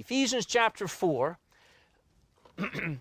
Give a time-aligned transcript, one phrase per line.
[0.00, 1.38] Ephesians chapter 4.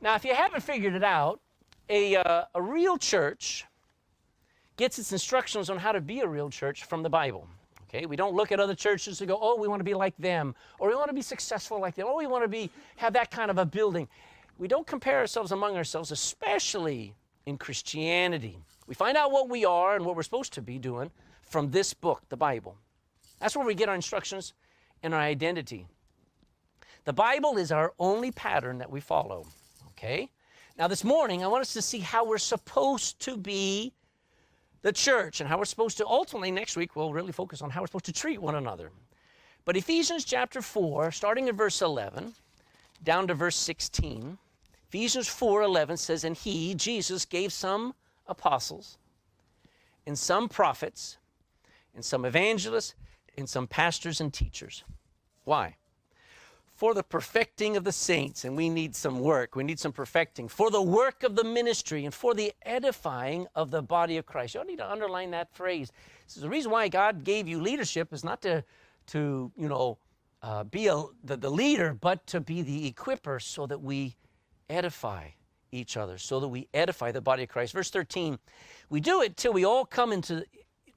[0.00, 1.40] now, if you haven't figured it out,
[1.88, 3.64] a, uh, a real church
[4.76, 7.48] gets its instructions on how to be a real church from the Bible.
[7.88, 10.16] Okay, we don't look at other churches and go, "Oh, we want to be like
[10.18, 13.12] them," or "We want to be successful like them," or we want to be have
[13.14, 14.08] that kind of a building."
[14.56, 18.58] We don't compare ourselves among ourselves, especially in Christianity.
[18.86, 21.10] We find out what we are and what we're supposed to be doing
[21.42, 22.76] from this book, the Bible.
[23.40, 24.52] That's where we get our instructions
[25.02, 25.88] and our identity.
[27.06, 29.46] The Bible is our only pattern that we follow.
[29.92, 30.28] Okay?
[30.76, 33.92] Now, this morning, I want us to see how we're supposed to be
[34.82, 37.80] the church and how we're supposed to ultimately, next week, we'll really focus on how
[37.80, 38.90] we're supposed to treat one another.
[39.64, 42.34] But Ephesians chapter 4, starting in verse 11
[43.04, 44.36] down to verse 16,
[44.88, 47.94] Ephesians 4 11 says, And he, Jesus, gave some
[48.26, 48.98] apostles,
[50.08, 51.18] and some prophets,
[51.94, 52.96] and some evangelists,
[53.38, 54.82] and some pastors and teachers.
[55.44, 55.76] Why?
[56.76, 60.46] For the perfecting of the saints, and we need some work, we need some perfecting,
[60.46, 64.54] for the work of the ministry, and for the edifying of the body of Christ.
[64.54, 65.90] You need to underline that phrase.
[66.26, 68.62] This is the reason why God gave you leadership is not to,
[69.06, 69.96] to you know,
[70.42, 74.14] uh, be a, the, the leader, but to be the equiper so that we
[74.68, 75.28] edify
[75.72, 77.72] each other, so that we edify the body of Christ.
[77.72, 78.38] Verse 13,
[78.90, 80.44] we do it till we all come into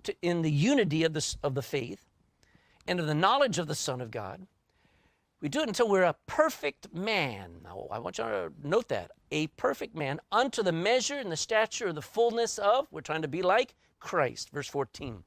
[0.03, 2.05] to, in the unity of the, of the faith
[2.85, 4.45] and of the knowledge of the Son of God
[5.41, 7.51] we do it until we're a perfect man.
[7.63, 9.11] Now, I want you to note that.
[9.31, 13.21] A perfect man unto the measure and the stature of the fullness of, we're trying
[13.21, 14.49] to be like Christ.
[14.49, 15.23] Verse 14.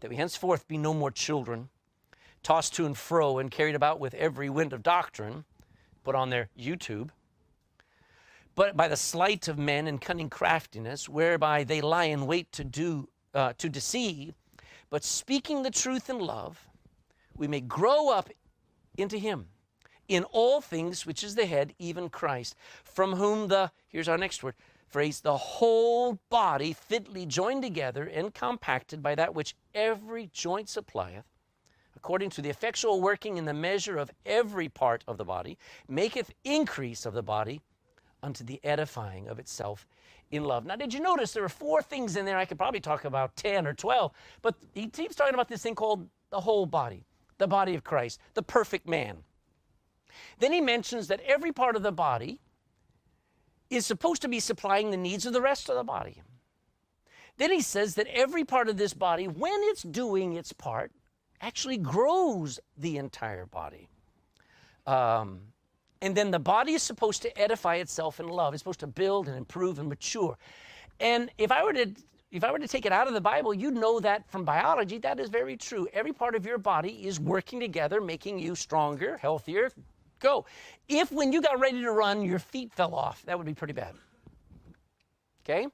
[0.00, 1.68] That we henceforth be no more children,
[2.42, 5.44] tossed to and fro and carried about with every wind of doctrine,
[6.04, 7.10] put on their YouTube,
[8.54, 12.64] but by the sleight of men and cunning craftiness, whereby they lie in wait to
[12.64, 14.34] do, uh, to deceive,
[14.88, 16.66] but speaking the truth in love,
[17.36, 18.28] we may grow up
[19.00, 19.46] into him
[20.08, 24.42] in all things, which is the head, even Christ, from whom the, here's our next
[24.42, 24.54] word,
[24.88, 31.26] phrase, the whole body fitly joined together and compacted by that which every joint supplieth,
[31.96, 35.56] according to the effectual working in the measure of every part of the body,
[35.88, 37.60] maketh increase of the body
[38.22, 39.86] unto the edifying of itself
[40.32, 40.66] in love.
[40.66, 42.36] Now, did you notice there are four things in there?
[42.36, 44.12] I could probably talk about 10 or 12,
[44.42, 47.04] but he keeps talking about this thing called the whole body
[47.40, 49.24] the body of Christ, the perfect man.
[50.38, 52.38] Then he mentions that every part of the body
[53.68, 56.22] is supposed to be supplying the needs of the rest of the body.
[57.38, 60.92] Then he says that every part of this body, when it's doing its part,
[61.40, 63.88] actually grows the entire body.
[64.86, 65.40] Um,
[66.02, 68.52] and then the body is supposed to edify itself in love.
[68.54, 70.36] It's supposed to build and improve and mature.
[70.98, 71.94] And if I were to
[72.30, 74.98] if I were to take it out of the Bible, you'd know that from biology,
[74.98, 75.88] that is very true.
[75.92, 79.70] Every part of your body is working together, making you stronger, healthier.
[80.20, 80.44] Go.
[80.88, 83.72] If when you got ready to run, your feet fell off, that would be pretty
[83.72, 83.94] bad.
[85.44, 85.66] Okay?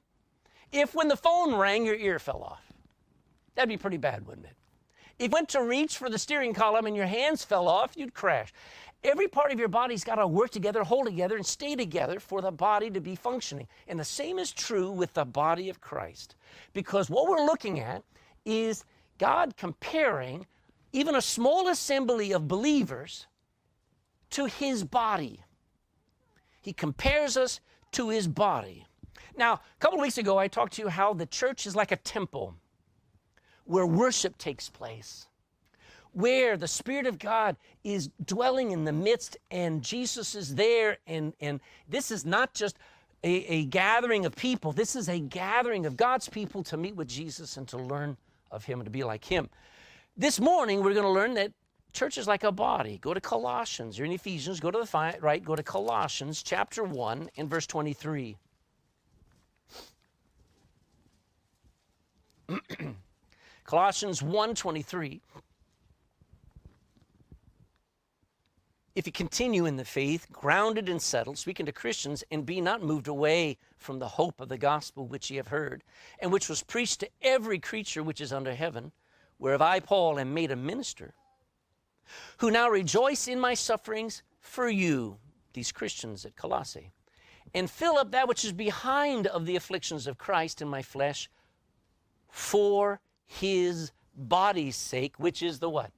[0.71, 2.63] If when the phone rang, your ear fell off,
[3.55, 4.53] that'd be pretty bad, wouldn't it?
[5.19, 8.13] If you went to reach for the steering column and your hands fell off, you'd
[8.13, 8.53] crash.
[9.03, 12.41] Every part of your body's got to work together, hold together, and stay together for
[12.41, 13.67] the body to be functioning.
[13.87, 16.35] And the same is true with the body of Christ.
[16.73, 18.03] Because what we're looking at
[18.45, 18.83] is
[19.17, 20.45] God comparing
[20.91, 23.27] even a small assembly of believers
[24.31, 25.41] to his body.
[26.61, 27.59] He compares us
[27.91, 28.85] to his body.
[29.37, 31.97] Now, a couple weeks ago, I talked to you how the church is like a
[31.97, 32.55] temple
[33.65, 35.27] where worship takes place
[36.17, 40.97] where the Spirit of God is dwelling in the midst and Jesus is there.
[41.05, 42.79] And, and this is not just
[43.23, 47.07] a, a gathering of people, this is a gathering of God's people to meet with
[47.07, 48.17] Jesus and to learn
[48.49, 49.47] of Him and to be like Him.
[50.17, 51.51] This morning, we're going to learn that
[51.93, 52.97] church is like a body.
[52.99, 53.95] Go to Colossians.
[53.95, 54.59] You're in Ephesians.
[54.59, 55.43] Go to the right.
[55.43, 58.37] Go to Colossians chapter 1 and verse 23.
[63.65, 65.19] Colossians 1:23
[68.97, 72.81] if you continue in the faith, grounded and settled, speaking to Christians, and be not
[72.81, 75.83] moved away from the hope of the gospel which ye have heard,
[76.17, 78.91] and which was preached to every creature which is under heaven,
[79.37, 81.13] whereof I, Paul, am made a minister,
[82.37, 85.19] who now rejoice in my sufferings for you,
[85.53, 86.91] these Christians at Colossae,
[87.53, 91.29] and fill up that which is behind of the afflictions of Christ in my flesh
[92.31, 95.91] for his body's sake, which is the what?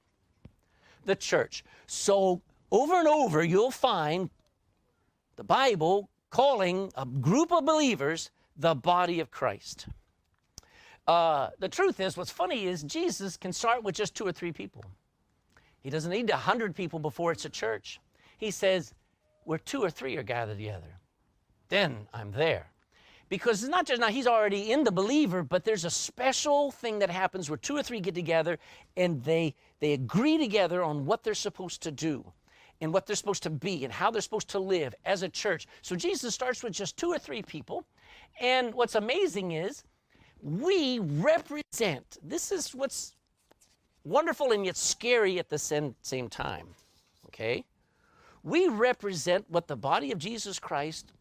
[1.06, 1.64] The church.
[1.86, 4.30] So over and over, you'll find
[5.36, 9.86] the Bible calling a group of believers the body of Christ.
[11.06, 14.52] Uh, the truth is, what's funny is Jesus can start with just two or three
[14.52, 14.84] people.
[15.82, 18.00] He doesn't need a hundred people before it's a church.
[18.38, 18.94] He says,
[19.44, 21.00] where two or three are gathered together,
[21.68, 22.70] then I'm there.
[23.28, 26.98] Because it's not just now, he's already in the believer, but there's a special thing
[26.98, 28.58] that happens where two or three get together
[28.96, 32.24] and they, they agree together on what they're supposed to do
[32.80, 35.66] and what they're supposed to be and how they're supposed to live as a church.
[35.82, 37.84] So Jesus starts with just two or three people.
[38.40, 39.84] And what's amazing is
[40.42, 43.14] we represent, this is what's
[44.04, 45.94] wonderful and yet scary at the same,
[46.30, 46.68] time.
[47.26, 47.64] Okay?
[48.42, 51.12] We represent what the body of Jesus Christ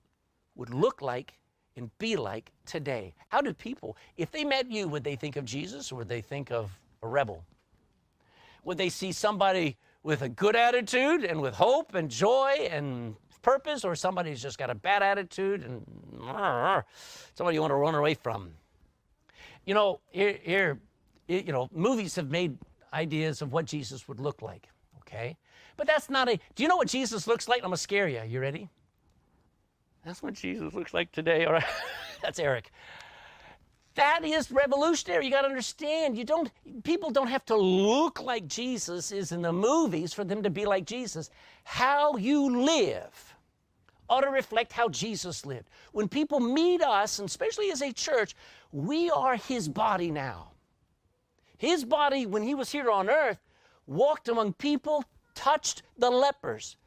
[0.56, 1.34] would look like
[1.76, 3.14] and be like today.
[3.30, 6.22] How do people, if they met you, would they think of Jesus or would they
[6.22, 6.72] think of
[7.04, 7.44] a rebel?
[8.64, 13.84] Would they see somebody with a good attitude and with hope and joy and purpose,
[13.86, 15.86] or somebody who's just got a bad attitude and
[17.36, 18.51] somebody you want to run away from?
[19.66, 20.80] You know, here, here,
[21.28, 22.57] you know, movies have made
[22.94, 24.68] ideas of what Jesus would look like,
[25.01, 25.38] okay?
[25.78, 27.63] But that's not a, do you know what Jesus looks like?
[27.63, 28.22] I'm to scare you.
[28.28, 28.69] You ready?
[30.06, 31.46] That's what Jesus looks like today.
[31.46, 31.63] All right.
[32.22, 32.72] That's Eric.
[34.00, 35.25] That is revolutionary.
[35.25, 36.18] You got to understand.
[36.18, 36.50] You don't
[36.84, 40.66] people don't have to look like Jesus is in the movies for them to be
[40.66, 41.30] like Jesus.
[41.66, 43.36] How you live
[44.10, 45.69] ought to reflect how Jesus lived.
[45.92, 48.38] When people meet us, and especially as a church,
[48.72, 50.51] we are his body now.
[51.57, 53.40] His body, when he was here on earth,
[53.86, 55.04] walked among people,
[55.36, 56.78] touched the lepers,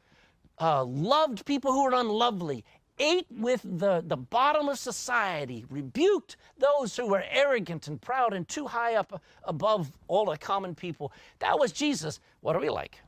[0.59, 2.65] uh, loved people who were unlovely,
[2.99, 8.47] ate with the, the bottom of society, rebuked those who were arrogant and proud and
[8.47, 11.11] too high up above all the common people.
[11.39, 12.19] That was Jesus.
[12.41, 12.99] What are we like?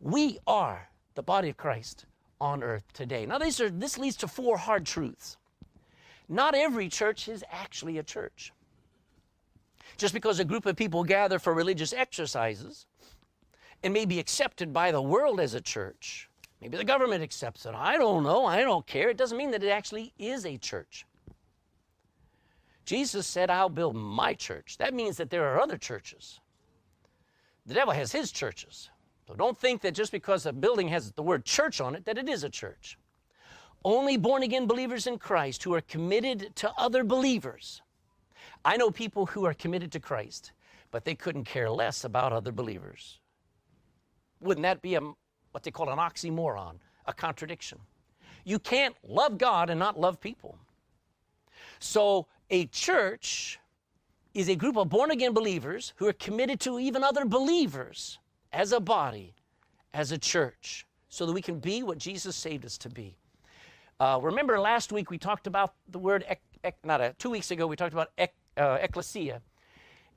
[0.00, 2.06] We are the body of Christ
[2.40, 3.26] on earth today.
[3.26, 5.36] Now, these are, this leads to four hard truths.
[6.28, 8.52] Not every church is actually a church.
[9.96, 12.86] Just because a group of people gather for religious exercises
[13.82, 16.29] and may be accepted by the world as a church
[16.60, 17.74] Maybe the government accepts it.
[17.74, 18.44] I don't know.
[18.44, 19.08] I don't care.
[19.08, 21.06] It doesn't mean that it actually is a church.
[22.84, 24.76] Jesus said, I'll build my church.
[24.78, 26.40] That means that there are other churches.
[27.66, 28.90] The devil has his churches.
[29.26, 32.18] So don't think that just because a building has the word church on it, that
[32.18, 32.98] it is a church.
[33.84, 37.80] Only born again believers in Christ who are committed to other believers.
[38.64, 40.52] I know people who are committed to Christ,
[40.90, 43.20] but they couldn't care less about other believers.
[44.40, 45.00] Wouldn't that be a
[45.52, 46.76] what they call an oxymoron,
[47.06, 47.78] a contradiction.
[48.44, 50.58] You can't love God and not love people.
[51.78, 53.58] So a church
[54.34, 58.18] is a group of born again believers who are committed to even other believers
[58.52, 59.34] as a body,
[59.92, 63.16] as a church, so that we can be what Jesus saved us to be.
[63.98, 66.24] Uh, remember last week we talked about the word,
[66.64, 69.42] ek, not a, two weeks ago we talked about ek, uh, ecclesia.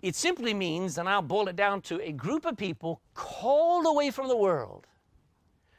[0.01, 4.11] It simply means, and I'll boil it down to a group of people called away
[4.11, 4.85] from the world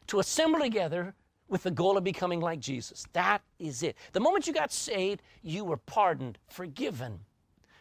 [0.08, 1.14] to assemble together
[1.48, 3.04] with the goal of becoming like Jesus.
[3.12, 3.96] That is it.
[4.12, 7.20] The moment you got saved, you were pardoned, forgiven,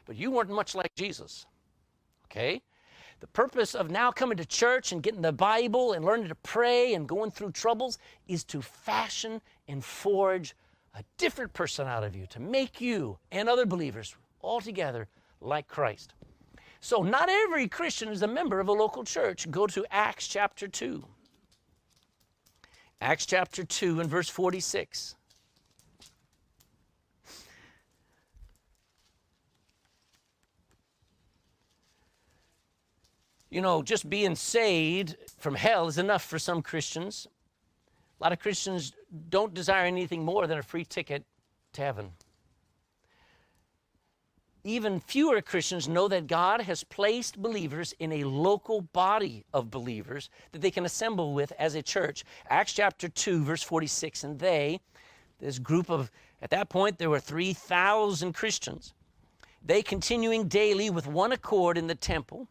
[0.05, 1.45] but you weren't much like Jesus.
[2.25, 2.61] Okay?
[3.19, 6.93] The purpose of now coming to church and getting the Bible and learning to pray
[6.93, 7.97] and going through troubles
[8.27, 10.55] is to fashion and forge
[10.95, 15.07] a different person out of you, to make you and other believers altogether
[15.39, 16.13] like Christ.
[16.81, 19.49] So, not every Christian is a member of a local church.
[19.49, 21.03] Go to Acts chapter 2.
[23.03, 25.15] Acts chapter 2 and verse 46.
[33.49, 37.27] You know, just being saved from hell is enough for some Christians.
[38.21, 38.93] A lot of Christians
[39.29, 41.25] don't desire anything more than a free ticket
[41.73, 42.13] to heaven
[44.63, 50.29] even fewer Christians know that God has placed believers in a local body of believers
[50.51, 52.23] that they can assemble with as a church.
[52.49, 54.23] Acts chapter 2, verse 46.
[54.23, 54.79] And they,
[55.39, 56.09] this group of,
[56.41, 58.93] at that point, there were 3,000 Christians.
[59.65, 62.47] They continuing daily with one accord in the temple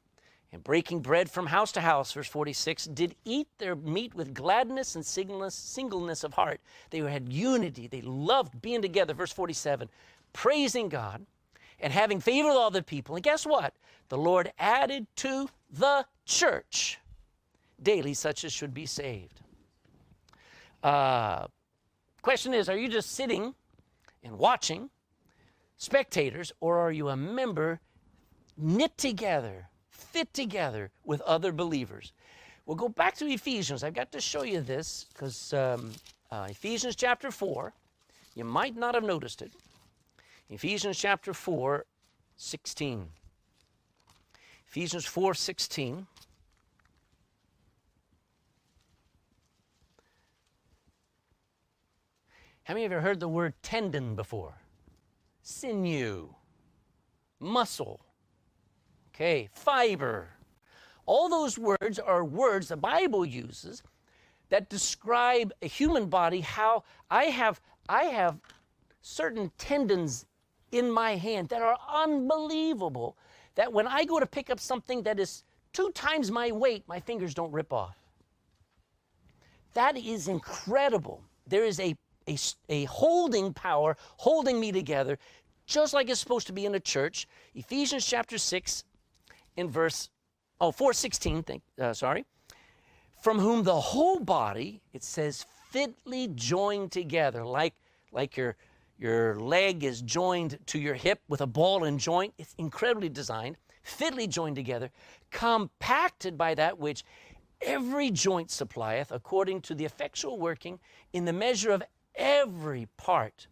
[0.52, 4.95] and breaking bread from house to house, verse 46, did eat their meat with gladness
[4.97, 6.61] and singleness, of heart.
[6.90, 7.87] They had unity.
[7.87, 9.88] They loved being together, verse 47,
[10.35, 11.25] praising God
[11.82, 13.16] and having favor with all the people.
[13.16, 13.74] And guess what?
[14.08, 16.98] The Lord added to the church
[17.82, 19.40] daily such as should be saved.
[20.82, 21.46] Uh,
[22.22, 23.54] question is Are you just sitting
[24.22, 24.90] and watching,
[25.76, 27.80] spectators, or are you a member
[28.56, 32.12] knit together, fit together with other believers?
[32.64, 33.82] We'll go back to Ephesians.
[33.82, 35.90] I've got to show you this because um,
[36.30, 37.72] uh, Ephesians chapter 4,
[38.36, 39.52] you might not have noticed it.
[40.52, 41.87] Ephesians chapter 4,
[42.37, 43.09] 16.
[44.68, 46.06] Ephesians 4, 16.
[52.64, 54.52] How many of you have heard the word tendon before?
[55.40, 56.35] Sinew,
[57.40, 58.04] muscle,
[59.09, 60.28] okay, fiber.
[61.06, 63.82] All those words are words the Bible uses
[64.50, 68.38] that describe a human body how I have I have
[69.00, 70.26] certain tendons
[70.73, 73.17] in my hand that are unbelievable
[73.55, 76.99] that when I go to pick up something that is two times my weight, my
[76.99, 77.97] fingers don't rip off.
[79.75, 81.23] That is incredible.
[81.47, 81.95] There is a,
[82.29, 82.37] a,
[82.69, 85.19] a holding power holding me together,
[85.67, 87.26] just like it's supposed to be in a church.
[87.55, 88.85] Ephesians chapter 6,
[89.57, 90.11] in verse,
[90.61, 92.25] oh, 416, think, uh, sorry.
[93.23, 97.75] From whom the whole body, it says, fitly joined together, like,
[98.12, 98.57] like your,
[99.02, 102.32] your leg is joined to your hip with a ball and joint.
[102.38, 104.90] It's incredibly designed, fitly joined together,
[105.32, 107.04] compacted by that which
[107.61, 110.78] every joint supplieth, according to the effectual working
[111.12, 111.82] in the measure of
[112.14, 113.49] every part.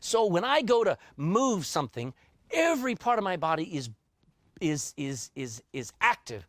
[0.00, 2.14] So when I go to move something,
[2.50, 3.90] every part of my body is
[4.60, 6.46] is is is is active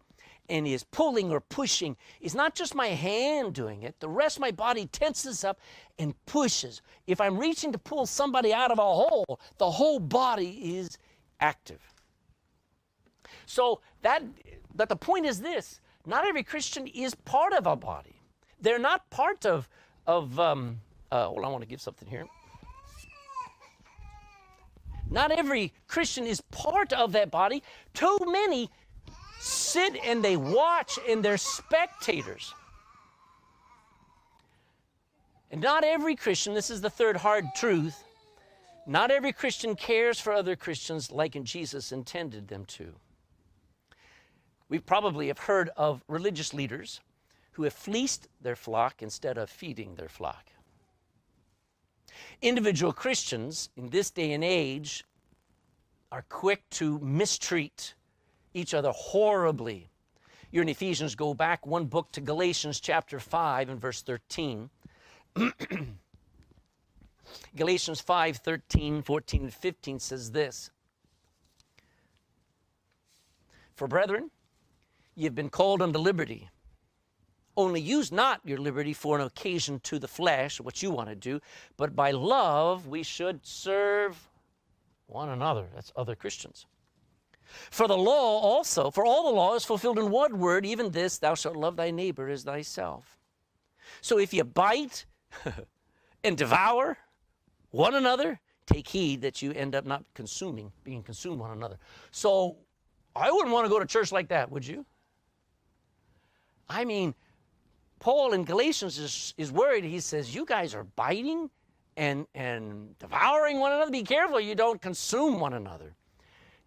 [0.49, 1.95] and is pulling or pushing.
[2.19, 3.99] It's not just my hand doing it.
[3.99, 5.59] The rest of my body tenses up
[5.97, 6.81] and pushes.
[7.07, 10.97] If I'm reaching to pull somebody out of a hole, the whole body is
[11.39, 11.81] active.
[13.45, 14.23] So that
[14.75, 18.15] but the point is this not every Christian is part of a body.
[18.59, 19.69] They're not part of,
[20.07, 20.79] of um,
[21.11, 22.25] uh, well, I want to give something here.
[25.09, 27.61] Not every Christian is part of that body.
[27.93, 28.71] Too many
[29.43, 32.53] sit and they watch and they're spectators.
[35.51, 38.03] And not every Christian, this is the third hard truth,
[38.87, 42.93] not every Christian cares for other Christians like Jesus intended them to.
[44.69, 47.01] We probably have heard of religious leaders
[47.51, 50.45] who have fleeced their flock instead of feeding their flock.
[52.41, 55.03] Individual Christians in this day and age
[56.11, 57.93] are quick to mistreat
[58.53, 59.89] each other horribly.
[60.51, 64.69] You're in Ephesians, go back one book to Galatians chapter 5 and verse 13.
[67.55, 70.69] Galatians 5 13, 14, and 15 says this
[73.75, 74.29] For brethren,
[75.15, 76.49] Ye have been called unto liberty.
[77.55, 81.15] Only use not your liberty for an occasion to the flesh, what you want to
[81.15, 81.39] do,
[81.77, 84.17] but by love we should serve
[85.05, 85.67] one another.
[85.75, 86.65] That's other Christians.
[87.71, 91.17] For the law also, for all the law is fulfilled in one word, even this,
[91.17, 93.17] thou shalt love thy neighbor as thyself.
[94.01, 95.05] So if you bite
[96.23, 96.97] and devour
[97.71, 101.77] one another, take heed that you end up not consuming, being consumed one another.
[102.11, 102.57] So
[103.15, 104.85] I wouldn't want to go to church like that, would you?
[106.69, 107.13] I mean,
[107.99, 109.83] Paul in Galatians is, is worried.
[109.83, 111.49] He says, You guys are biting
[111.97, 113.91] and, and devouring one another.
[113.91, 115.95] Be careful you don't consume one another.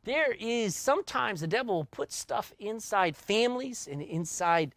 [0.07, 4.75] There is sometimes the devil will put stuff inside families and inside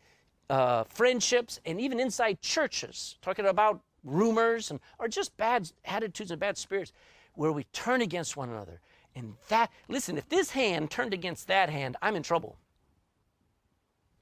[0.49, 6.39] uh, friendships and even inside churches, talking about rumors and or just bad attitudes and
[6.41, 6.91] bad spirits,
[7.35, 8.81] where we turn against one another.
[9.15, 12.57] And that, listen, if this hand turned against that hand, I'm in trouble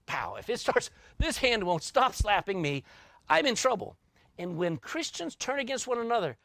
[0.07, 2.83] pow, if it starts, this hand won't stop slapping me,
[3.29, 3.95] I'm in trouble.
[4.39, 6.37] And when Christians turn against one another,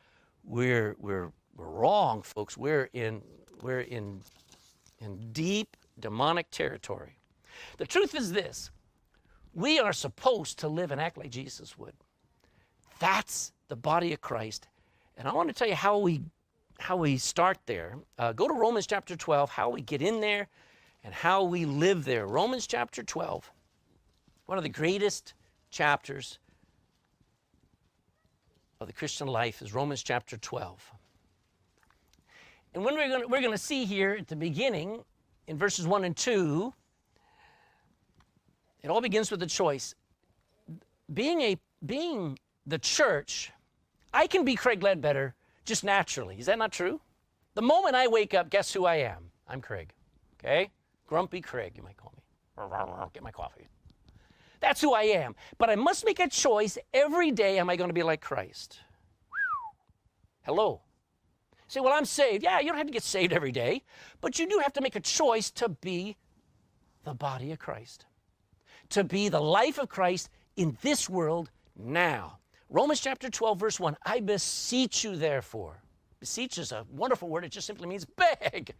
[0.44, 2.56] we're, we're, we're wrong, folks.
[2.56, 3.22] We're in,
[3.62, 4.20] we're in,
[5.02, 7.16] in deep demonic territory.
[7.78, 8.70] The truth is this
[9.54, 11.94] we are supposed to live and act like Jesus would.
[12.98, 14.68] That's the body of Christ.
[15.18, 16.22] And I want to tell you how we,
[16.78, 17.98] how we start there.
[18.18, 20.48] Uh, go to Romans chapter 12, how we get in there
[21.04, 22.26] and how we live there.
[22.26, 23.50] Romans chapter 12,
[24.46, 25.34] one of the greatest
[25.70, 26.38] chapters
[28.80, 30.92] of the Christian life is Romans chapter 12.
[32.74, 35.04] And when we're going we're going to see here at the beginning,
[35.46, 36.72] in verses 1 and 2,
[38.82, 39.94] it all begins with a choice.
[41.12, 43.52] Being, a, being the church,
[44.14, 46.38] I can be Craig Ledbetter just naturally.
[46.38, 47.00] Is that not true?
[47.54, 49.30] The moment I wake up, guess who I am?
[49.46, 49.92] I'm Craig.
[50.38, 50.70] Okay?
[51.06, 52.22] Grumpy Craig, you might call me.
[53.12, 53.68] Get my coffee.
[54.60, 55.34] That's who I am.
[55.58, 57.58] But I must make a choice every day.
[57.58, 58.78] Am I going to be like Christ?
[60.42, 60.80] Hello.
[61.72, 62.42] Say, well, I'm saved.
[62.42, 63.82] Yeah, you don't have to get saved every day,
[64.20, 66.18] but you do have to make a choice to be
[67.04, 68.04] the body of Christ,
[68.90, 72.36] to be the life of Christ in this world now.
[72.68, 75.80] Romans chapter 12, verse 1 I beseech you, therefore.
[76.20, 78.74] Beseech is a wonderful word, it just simply means beg.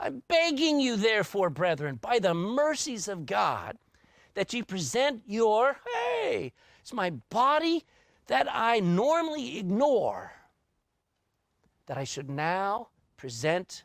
[0.00, 3.78] I'm begging you, therefore, brethren, by the mercies of God,
[4.34, 7.84] that you present your, hey, it's my body
[8.26, 10.32] that I normally ignore
[11.88, 13.82] that I should now present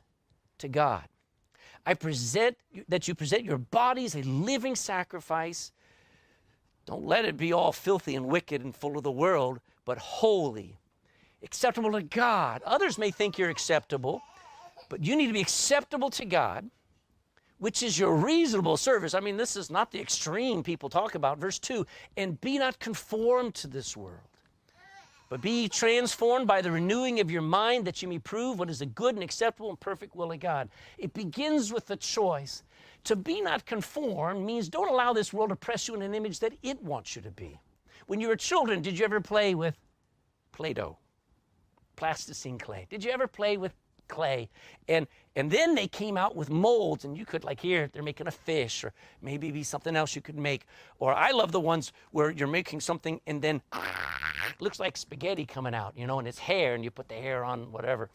[0.59, 1.03] to God.
[1.85, 2.57] I present
[2.87, 5.71] that you present your bodies a living sacrifice.
[6.85, 10.77] Don't let it be all filthy and wicked and full of the world, but holy,
[11.41, 12.61] acceptable to God.
[12.63, 14.21] Others may think you're acceptable,
[14.89, 16.69] but you need to be acceptable to God,
[17.57, 19.13] which is your reasonable service.
[19.13, 21.37] I mean, this is not the extreme people talk about.
[21.37, 21.85] Verse 2
[22.17, 24.32] and be not conformed to this world
[25.29, 28.81] but be transformed by the renewing of your mind that you may prove what is
[28.81, 30.69] a good and acceptable and perfect will of God.
[30.97, 32.63] It begins with the choice.
[33.05, 36.39] To be not conformed means don't allow this world to press you in an image
[36.39, 37.59] that it wants you to be.
[38.07, 39.77] When you were children, did you ever play with
[40.51, 40.97] Play Doh?
[41.95, 42.87] Plasticine clay.
[42.89, 43.73] Did you ever play with
[44.13, 44.49] clay?
[44.87, 48.27] And and then they came out with molds, and you could like here they're making
[48.27, 50.65] a fish, or maybe be something else you could make.
[50.99, 53.61] Or I love the ones where you're making something and then
[54.59, 57.43] looks like spaghetti coming out, you know, and it's hair, and you put the hair
[57.43, 58.09] on whatever.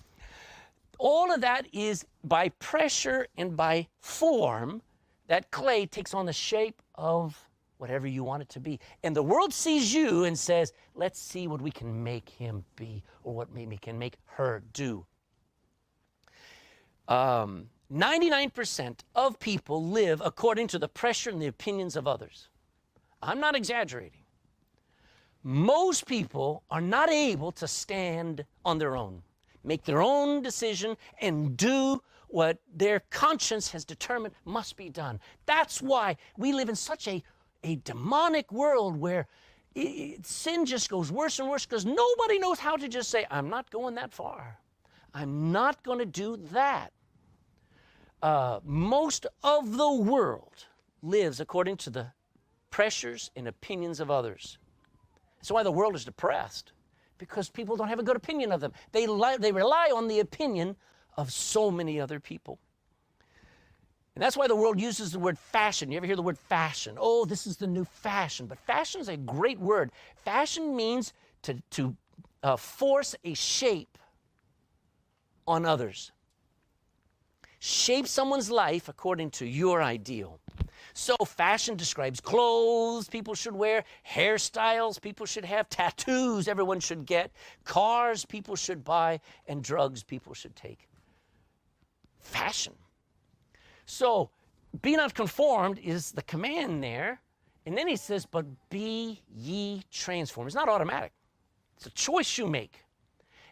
[0.99, 4.83] All of that is by pressure and by form,
[5.27, 8.81] that clay takes on the shape of whatever you want it to be.
[9.05, 13.05] And the world sees you and says, let's see what we can make him be
[13.23, 15.07] or what we can make her do.
[17.09, 22.49] Um, 99% of people live according to the pressure and the opinions of others.
[23.23, 24.21] I'm not exaggerating
[25.43, 29.23] most people are not able to stand on their own,
[29.65, 35.19] make their own decision, and do what their conscience has determined must be done.
[35.47, 37.23] That's why we live in such a,
[37.65, 39.27] a demonic world where
[39.75, 43.25] it, it, sin just goes worse and worse because nobody knows how to just say,
[43.31, 44.59] I'm not going that far.
[45.15, 46.93] I'm not going to do that.
[48.23, 50.67] Uh, most of the world
[51.03, 52.07] lives according to the
[52.71, 54.59] pressures and opinions of others.
[55.39, 56.73] That's why the world is depressed,
[57.19, 58.73] because people don't have a good opinion of them.
[58.93, 60.77] They, li- they rely on the opinion
[61.17, 62.59] of so many other people.
[64.15, 65.93] And that's why the world uses the word fashion.
[65.93, 66.97] You ever hear the word fashion?
[66.99, 68.47] Oh, this is the new fashion.
[68.47, 69.93] But fashion is a great word.
[70.17, 71.97] Fashion means to, to
[72.43, 73.97] uh, force a shape
[75.47, 76.11] on others.
[77.59, 80.41] Shape someone's life according to your ideal.
[80.95, 87.31] So, fashion describes clothes people should wear, hairstyles people should have, tattoos everyone should get,
[87.65, 90.89] cars people should buy, and drugs people should take.
[92.21, 92.75] Fashion.
[93.87, 94.31] So,
[94.83, 97.21] be not conformed is the command there.
[97.67, 100.49] And then he says, but be ye transformed.
[100.49, 101.13] It's not automatic,
[101.77, 102.83] it's a choice you make.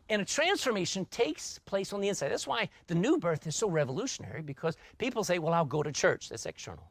[0.08, 2.30] And a transformation takes place on the inside.
[2.30, 5.90] That's why the new birth is so revolutionary because people say, well, I'll go to
[5.90, 6.28] church.
[6.28, 6.90] That's external.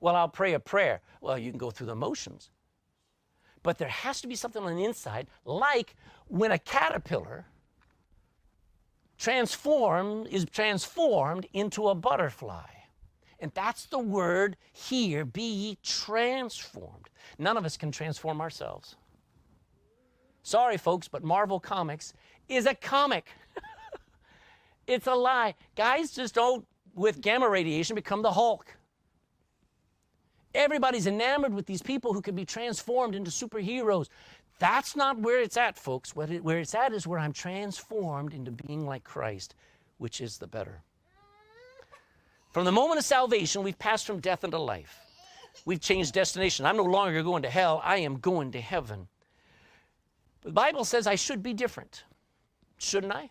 [0.00, 1.00] Well, I'll pray a prayer.
[1.20, 2.50] Well, you can go through the motions.
[3.62, 5.94] But there has to be something on the inside, like
[6.28, 7.46] when a caterpillar
[9.18, 12.64] transform is transformed into a butterfly.
[13.38, 17.10] And that's the word here, be ye transformed.
[17.38, 18.96] None of us can transform ourselves.
[20.42, 22.12] Sorry, folks, but Marvel Comics
[22.48, 23.28] is a comic.
[24.86, 25.54] it's a lie.
[25.76, 28.76] Guys just don't, with gamma radiation, become the Hulk.
[30.54, 34.08] Everybody's enamored with these people who can be transformed into superheroes.
[34.58, 36.14] That's not where it's at, folks.
[36.16, 39.54] Where it's at is where I'm transformed into being like Christ,
[39.98, 40.82] which is the better.
[42.50, 44.98] From the moment of salvation, we've passed from death into life.
[45.64, 46.66] We've changed destination.
[46.66, 49.06] I'm no longer going to hell, I am going to heaven.
[50.42, 52.04] The Bible says I should be different,
[52.78, 53.30] shouldn't I?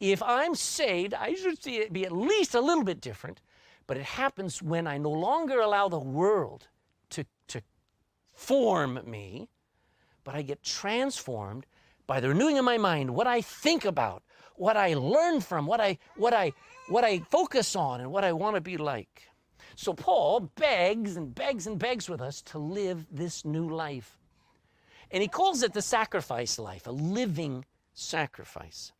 [0.00, 1.58] If I'm saved, I should
[1.92, 3.40] be at least a little bit different
[3.86, 6.68] but it happens when I no longer allow the world
[7.10, 7.62] to, to
[8.32, 9.48] form me,
[10.24, 11.66] but I get transformed
[12.06, 14.22] by the renewing of my mind, what I think about,
[14.56, 16.52] what I learn from, what I, what I,
[16.88, 19.28] what I focus on, and what I want to be like.
[19.76, 24.18] So Paul begs and begs and begs with us to live this new life.
[25.14, 28.90] And he calls it the sacrifice life, a living sacrifice.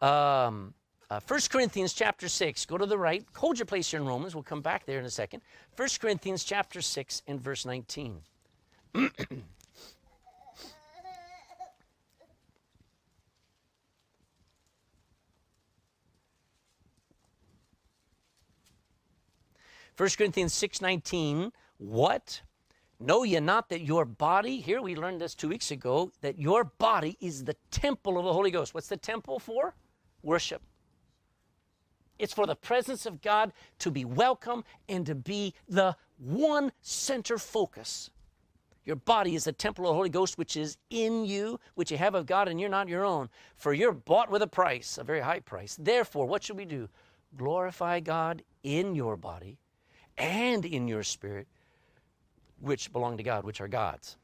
[0.00, 0.72] Um,
[1.10, 3.26] uh, 1 Corinthians chapter 6, go to the right.
[3.34, 4.36] Hold your place here in Romans.
[4.36, 5.42] We'll come back there in a second.
[5.74, 8.20] 1 Corinthians chapter 6 and verse 19.
[19.96, 22.42] First Corinthians 6:19, what?
[23.00, 26.64] Know ye not that your body, here we learned this two weeks ago, that your
[26.64, 28.74] body is the temple of the Holy Ghost.
[28.74, 29.74] What's the temple for?
[30.22, 30.62] Worship.
[32.18, 37.38] It's for the presence of God to be welcome and to be the one center
[37.38, 38.10] focus.
[38.84, 41.98] Your body is the temple of the Holy Ghost, which is in you, which you
[41.98, 43.28] have of God, and you're not your own.
[43.54, 45.76] For you're bought with a price, a very high price.
[45.78, 46.88] Therefore, what should we do?
[47.36, 49.58] Glorify God in your body
[50.16, 51.46] and in your spirit,
[52.60, 54.16] which belong to God, which are God's.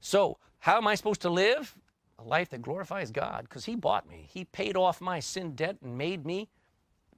[0.00, 1.74] So, how am I supposed to live?
[2.18, 4.26] A life that glorifies God, because He bought me.
[4.28, 6.48] He paid off my sin debt and made me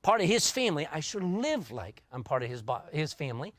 [0.03, 0.87] part of His family.
[0.93, 3.55] I should live like I'm part of His, his family.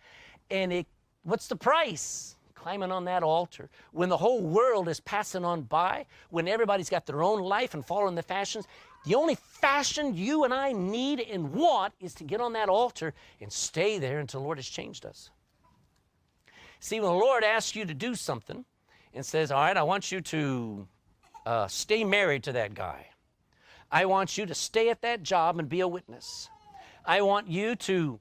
[0.49, 0.87] And it
[1.23, 2.35] What's the price?
[2.55, 3.69] Climbing on that altar.
[3.91, 7.85] When the whole world is passing on by, when everybody's got their own life and
[7.85, 8.67] following the fashions,
[9.05, 13.13] the only fashion you and I need and want is to get on that altar
[13.39, 15.31] and stay there until the Lord has changed us.
[16.81, 18.65] See, when the Lord asks you to do something
[19.13, 20.87] and says, All right, I want you to
[21.45, 23.07] uh, stay married to that guy,
[23.91, 26.49] I want you to stay at that job and be a witness.
[27.05, 28.19] I want you to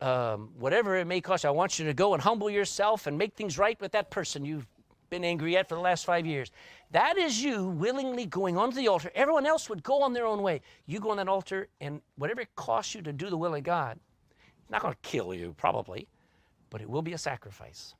[0.00, 3.34] um, whatever it may cost, I want you to go and humble yourself and make
[3.34, 4.66] things right with that person you've
[5.10, 6.50] been angry at for the last five years.
[6.90, 9.12] That is you willingly going onto the altar.
[9.14, 10.60] Everyone else would go on their own way.
[10.86, 13.62] You go on that altar, and whatever it costs you to do the will of
[13.62, 14.00] God,
[14.60, 16.08] it's not going to kill you, probably,
[16.72, 17.94] but it will be a sacrifice.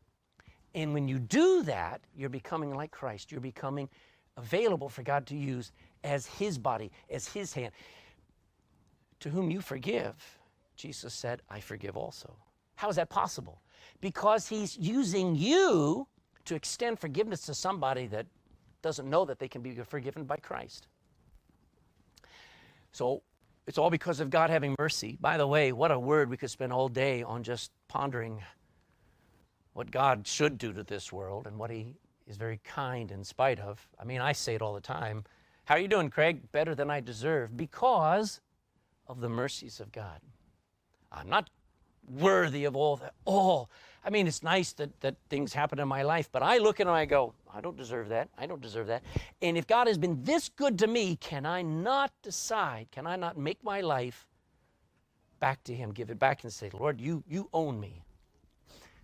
[0.74, 3.30] And when you do that, you're becoming like Christ.
[3.30, 3.90] You're becoming
[4.38, 7.72] available for God to use as His body, as His hand.
[9.20, 10.14] To whom you forgive,
[10.74, 12.34] Jesus said, I forgive also.
[12.76, 13.60] How is that possible?
[14.00, 16.08] Because he's using you
[16.46, 18.26] to extend forgiveness to somebody that
[18.80, 20.88] doesn't know that they can be forgiven by Christ.
[22.90, 23.22] So
[23.66, 25.16] it's all because of God having mercy.
[25.20, 28.42] By the way, what a word we could spend all day on just pondering
[29.72, 31.94] what God should do to this world and what he
[32.26, 33.86] is very kind in spite of.
[33.98, 35.24] I mean, I say it all the time.
[35.64, 36.50] How are you doing, Craig?
[36.52, 38.40] Better than I deserve because
[39.06, 40.20] of the mercies of God.
[41.10, 41.50] I'm not
[42.08, 43.14] worthy of all that.
[43.24, 43.70] All.
[44.04, 46.86] I mean, it's nice that, that things happen in my life, but I look at
[46.86, 48.28] it and I go, I don't deserve that.
[48.36, 49.02] I don't deserve that.
[49.40, 52.88] And if God has been this good to me, can I not decide?
[52.90, 54.26] Can I not make my life
[55.38, 58.02] back to Him, give it back and say, Lord, you, you own me?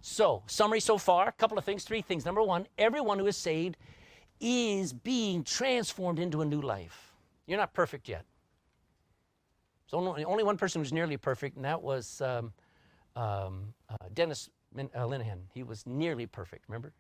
[0.00, 2.24] So, summary so far, a couple of things, three things.
[2.24, 3.76] Number one, everyone who is saved
[4.40, 7.12] is being transformed into a new life.
[7.46, 8.24] You're not perfect yet.
[9.90, 12.52] There's only, only one person who's nearly perfect, and that was um,
[13.16, 15.40] um, uh, Dennis Min- uh, Linehan.
[15.52, 16.92] He was nearly perfect, remember?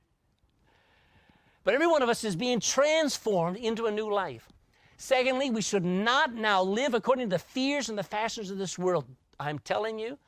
[1.64, 4.48] But every one of us is being transformed into a new life.
[4.96, 8.78] Secondly, we should not now live according to the fears and the fashions of this
[8.78, 9.04] world.
[9.38, 10.18] I'm telling you,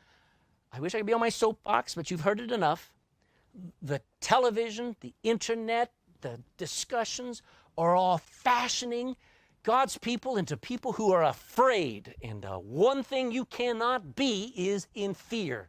[0.73, 2.93] I wish I could be on my soapbox, but you've heard it enough.
[3.83, 7.43] The television, the internet, the discussions
[7.77, 9.17] are all fashioning
[9.63, 12.15] God's people into people who are afraid.
[12.23, 15.69] And uh, one thing you cannot be is in fear.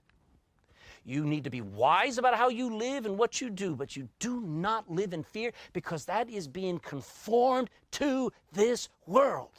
[1.03, 4.07] You need to be wise about how you live and what you do, but you
[4.19, 9.57] do not live in fear because that is being conformed to this world.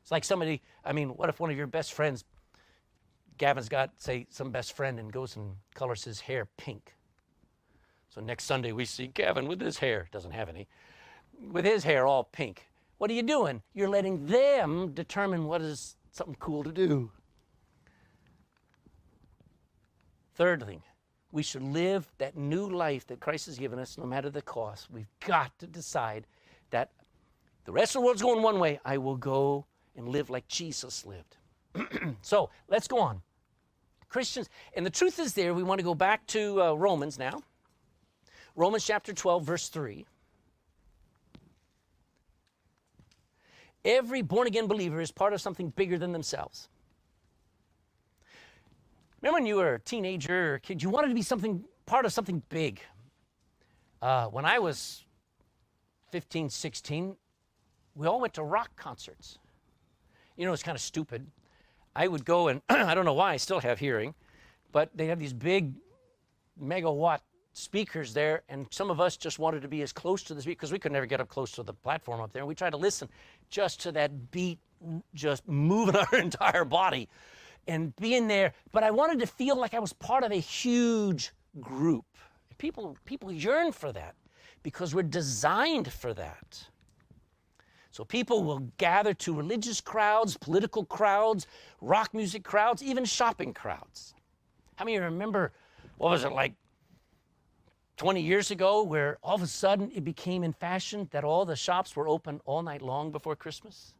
[0.00, 2.24] It's like somebody, I mean, what if one of your best friends,
[3.42, 6.94] Gavin's got, say, some best friend and goes and colors his hair pink?
[8.08, 10.68] So next Sunday we see Gavin with his hair, doesn't have any
[11.50, 12.68] with his hair all pink.
[12.98, 13.60] What are you doing?
[13.74, 17.10] You're letting them determine what is something cool to do.
[20.36, 20.84] Third thing,
[21.32, 24.88] we should live that new life that Christ has given us no matter the cost.
[24.88, 26.28] We've got to decide
[26.70, 26.92] that
[27.64, 28.78] the rest of the world's going one way.
[28.84, 31.38] I will go and live like Jesus lived.
[32.22, 33.20] so let's go on.
[34.12, 37.40] Christians, and the truth is there, we want to go back to uh, Romans now.
[38.54, 40.04] Romans chapter 12, verse 3.
[43.86, 46.68] Every born again believer is part of something bigger than themselves.
[49.22, 52.04] Remember when you were a teenager or a kid, you wanted to be something part
[52.04, 52.80] of something big.
[54.02, 55.06] Uh, when I was
[56.10, 57.16] 15, 16,
[57.94, 59.38] we all went to rock concerts.
[60.36, 61.26] You know, it's kind of stupid.
[61.94, 64.14] I would go and I don't know why I still have hearing,
[64.72, 65.74] but they have these big
[66.60, 67.20] megawatt
[67.52, 70.56] speakers there, and some of us just wanted to be as close to the speaker
[70.58, 72.40] because we could never get up close to the platform up there.
[72.40, 73.08] And we tried to listen
[73.50, 74.58] just to that beat,
[75.14, 77.08] just moving our entire body
[77.68, 78.54] and being there.
[78.72, 82.04] But I wanted to feel like I was part of a huge group.
[82.58, 84.14] People, people yearn for that
[84.62, 86.64] because we're designed for that.
[87.92, 91.46] So people will gather to religious crowds, political crowds,
[91.80, 94.14] rock music crowds, even shopping crowds.
[94.76, 95.52] How many remember,
[95.98, 96.54] what was it, like
[97.98, 101.54] 20 years ago where all of a sudden it became in fashion that all the
[101.54, 103.92] shops were open all night long before Christmas?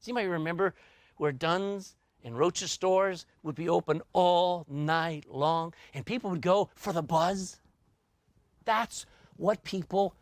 [0.00, 0.74] Does anybody remember
[1.16, 6.68] where Dunnes and Roches stores would be open all night long, and people would go
[6.74, 7.60] for the buzz.
[8.64, 9.06] That's
[9.36, 10.16] what people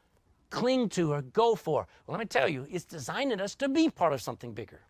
[0.55, 1.89] cling to or go for.
[2.07, 4.81] Well, let me tell you, it's designing us to be part of something bigger.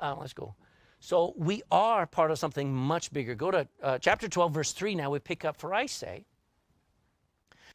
[0.00, 0.56] Uh, let's go.
[0.98, 3.36] So we are part of something much bigger.
[3.36, 5.10] Go to uh, chapter 12, verse 3 now.
[5.10, 6.26] We pick up, For I say,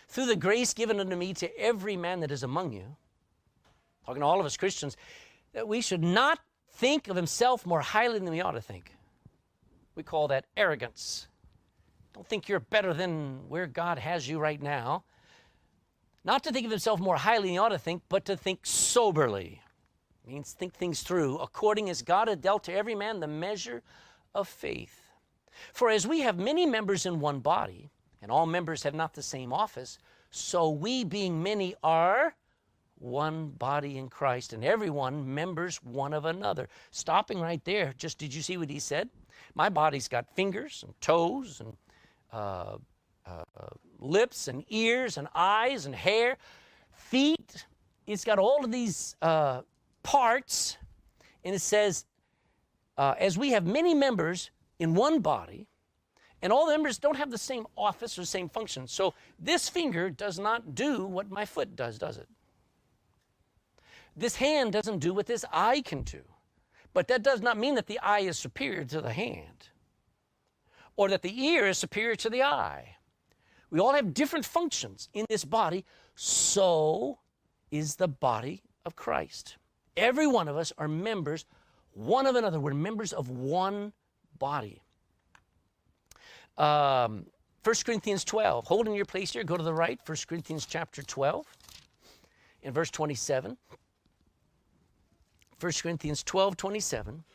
[0.10, 2.98] through the grace given unto me to every man that is among you,
[4.06, 4.98] talking to all of us Christians,
[5.54, 6.40] that we should not
[6.74, 8.92] think of himself more highly than we ought to think.
[9.96, 11.28] We call that arrogance.
[12.14, 15.06] Don't think you're better than where God has you right now.
[16.26, 18.66] Not to think of himself more highly than he ought to think, but to think
[18.66, 19.62] soberly.
[20.24, 23.84] It means think things through, according as God had dealt to every man the measure
[24.34, 25.12] of faith.
[25.72, 27.92] For as we have many members in one body,
[28.24, 30.00] and all members have not the same office,
[30.32, 32.36] so we, being many, are
[32.98, 36.70] one body in Christ, and everyone members one of another.
[36.90, 39.10] Stopping right there, just did you see what he said?
[39.54, 41.78] My body's got fingers and toes and
[42.34, 42.78] uh,
[43.28, 43.44] uh,
[44.00, 46.38] lips and ears and eyes and hair,
[46.94, 47.66] feet.
[48.08, 49.62] It's got all of these uh,
[50.04, 50.78] parts,
[51.44, 52.06] and it says,
[52.98, 55.68] uh, as we have many members in one body,
[56.42, 58.88] and all the members don't have the same office or the same function.
[58.88, 62.28] So this finger does not do what my foot does, does it?
[64.16, 66.22] This hand doesn't do what this eye can do.
[66.94, 69.70] But that does not mean that the eye is superior to the hand
[70.96, 72.96] or that the ear is superior to the eye.
[73.76, 75.84] We all have different functions in this body.
[76.16, 77.20] So
[77.72, 79.58] is the body of Christ.
[79.98, 81.44] Every one of us are members
[81.92, 82.58] one of another.
[82.58, 83.92] We're members of one
[84.40, 84.82] body.
[86.58, 87.26] Um,
[87.66, 88.66] 1 Corinthians 12.
[88.66, 89.44] Hold in your place here.
[89.44, 90.00] Go to the right.
[90.06, 91.46] 1 Corinthians chapter 12
[92.62, 93.58] in verse 27.
[95.60, 97.26] 1 Corinthians 12, 27.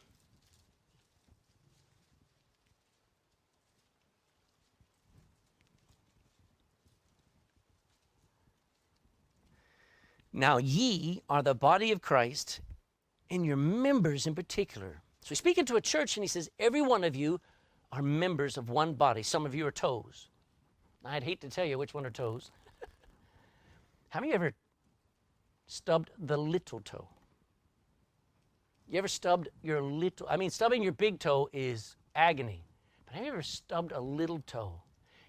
[10.32, 12.60] Now ye are the body of Christ,
[13.30, 15.02] and your members in particular.
[15.22, 17.40] So he's speaking to a church, and he says, Every one of you
[17.92, 19.22] are members of one body.
[19.22, 20.28] Some of you are toes.
[21.04, 22.50] I'd hate to tell you which one are toes.
[24.10, 24.52] Have you ever
[25.66, 27.08] stubbed the little toe?
[28.88, 32.64] You ever stubbed your little, I mean, stubbing your big toe is agony.
[33.06, 34.82] But have you ever stubbed a little toe?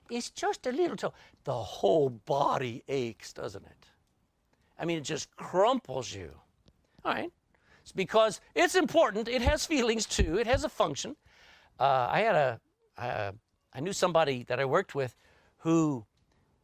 [0.10, 1.14] It's just a little toe.
[1.44, 3.81] The whole body aches, doesn't it?
[4.82, 6.32] I mean, it just crumples you.
[7.06, 7.32] All right.
[7.84, 9.28] It's because it's important.
[9.28, 10.39] It has feelings too.
[10.39, 11.15] It has a function.
[11.80, 12.60] Uh, I had a,
[12.98, 13.32] uh,
[13.74, 15.15] I knew somebody that I worked with
[15.60, 16.04] who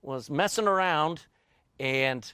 [0.02, 1.26] was messing around,
[1.80, 2.32] and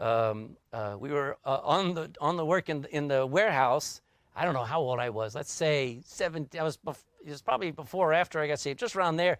[0.00, 4.00] um, uh, we were uh, on the on the work in in the warehouse.
[4.34, 5.34] I don't know how old I was.
[5.34, 6.48] Let's say seven.
[6.58, 6.78] I was.
[6.78, 9.38] Bef- it was probably before or after I got saved, just around there.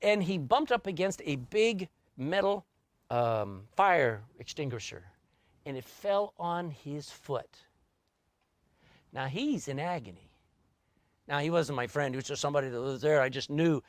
[0.00, 2.64] And he bumped up against a big metal
[3.10, 5.04] um, fire extinguisher,
[5.68, 7.58] and it fell on his foot.
[9.12, 10.30] Now he's in agony.
[11.28, 13.20] Now, he wasn't my friend, he was just somebody that was there.
[13.20, 13.82] I just knew.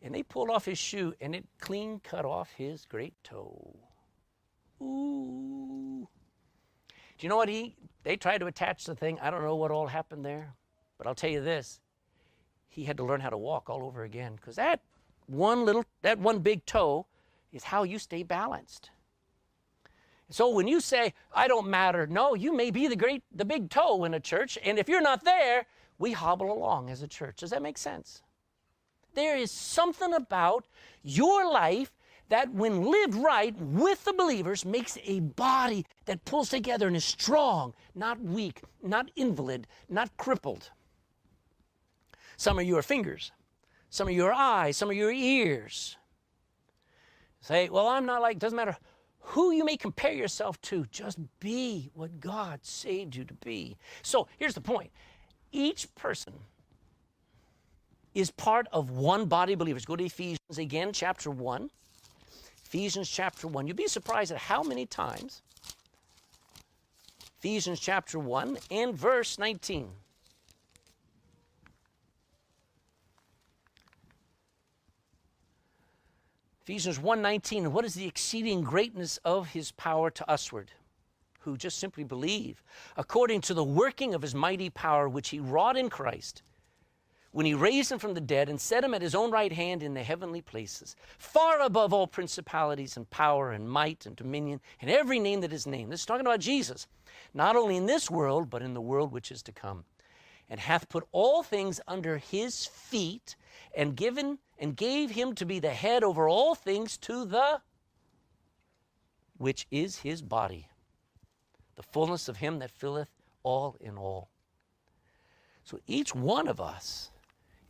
[0.00, 3.74] And they pulled off his shoe and it clean cut off his great toe.
[4.80, 6.06] Ooh.
[7.18, 9.18] Do you know what he, they tried to attach the thing.
[9.20, 10.54] I don't know what all happened there,
[10.96, 11.80] but I'll tell you this.
[12.68, 14.80] He had to learn how to walk all over again because that
[15.26, 17.06] one little, that one big toe
[17.50, 18.90] is how you stay balanced.
[20.28, 23.70] So when you say, I don't matter, no, you may be the great, the big
[23.70, 24.58] toe in a church.
[24.64, 25.66] And if you're not there,
[25.98, 27.36] we hobble along as a church.
[27.38, 28.22] Does that make sense?
[29.14, 30.66] There is something about
[31.02, 31.92] your life
[32.28, 37.04] that, when lived right with the believers, makes a body that pulls together and is
[37.04, 40.70] strong, not weak, not invalid, not crippled.
[42.36, 43.30] Some of you are fingers,
[43.90, 45.96] some of you are eyes, some of you are ears.
[47.40, 48.76] Say, well, I'm not like, doesn't matter
[49.26, 53.76] who you may compare yourself to, just be what God saved you to be.
[54.02, 54.90] So here's the point
[55.50, 56.32] each person
[58.14, 59.84] is part of one body of believers.
[59.84, 61.68] Go to Ephesians again, chapter 1.
[62.64, 63.66] Ephesians chapter 1.
[63.66, 65.42] You'll be surprised at how many times
[67.38, 69.88] Ephesians chapter 1 and verse 19.
[76.66, 80.72] Ephesians 1:19 what is the exceeding greatness of his power to usward
[81.42, 82.64] who just simply believe,
[82.96, 86.42] according to the working of his mighty power, which he wrought in Christ,
[87.30, 89.80] when he raised him from the dead and set him at his own right hand
[89.80, 94.90] in the heavenly places, far above all principalities and power and might and dominion and
[94.90, 95.92] every name that is named.
[95.92, 96.88] This is talking about Jesus,
[97.32, 99.84] not only in this world, but in the world which is to come.
[100.48, 103.36] and hath put all things under his feet,
[103.76, 107.60] and given and gave him to be the head over all things to the
[109.38, 110.68] which is his body,
[111.74, 113.10] the fullness of him that filleth
[113.42, 114.30] all in all.
[115.64, 117.10] So each one of us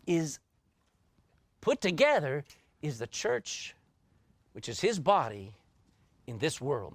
[0.07, 0.39] is
[1.61, 2.45] put together
[2.83, 3.75] is the church,
[4.53, 5.55] which is his body
[6.27, 6.95] in this world.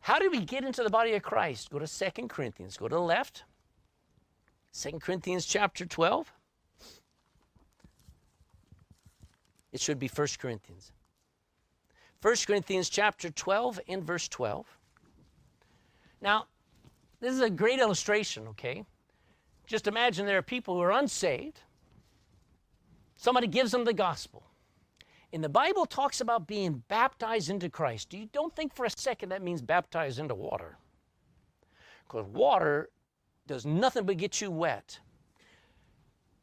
[0.00, 1.70] How do we get into the body of Christ?
[1.70, 2.76] Go to Second Corinthians.
[2.76, 3.44] Go to the left.
[4.72, 6.32] Second Corinthians chapter 12.
[9.72, 10.92] It should be First Corinthians.
[12.20, 14.66] First Corinthians chapter 12 and verse 12.
[16.20, 16.46] Now,
[17.20, 18.84] this is a great illustration, okay?
[19.66, 21.60] Just imagine there are people who are unsaved.
[23.16, 24.42] Somebody gives them the gospel.
[25.32, 28.08] And the Bible talks about being baptized into Christ.
[28.08, 30.76] Do you don't think for a second that means baptized into water.
[32.04, 32.90] Because water
[33.46, 34.98] does nothing but get you wet.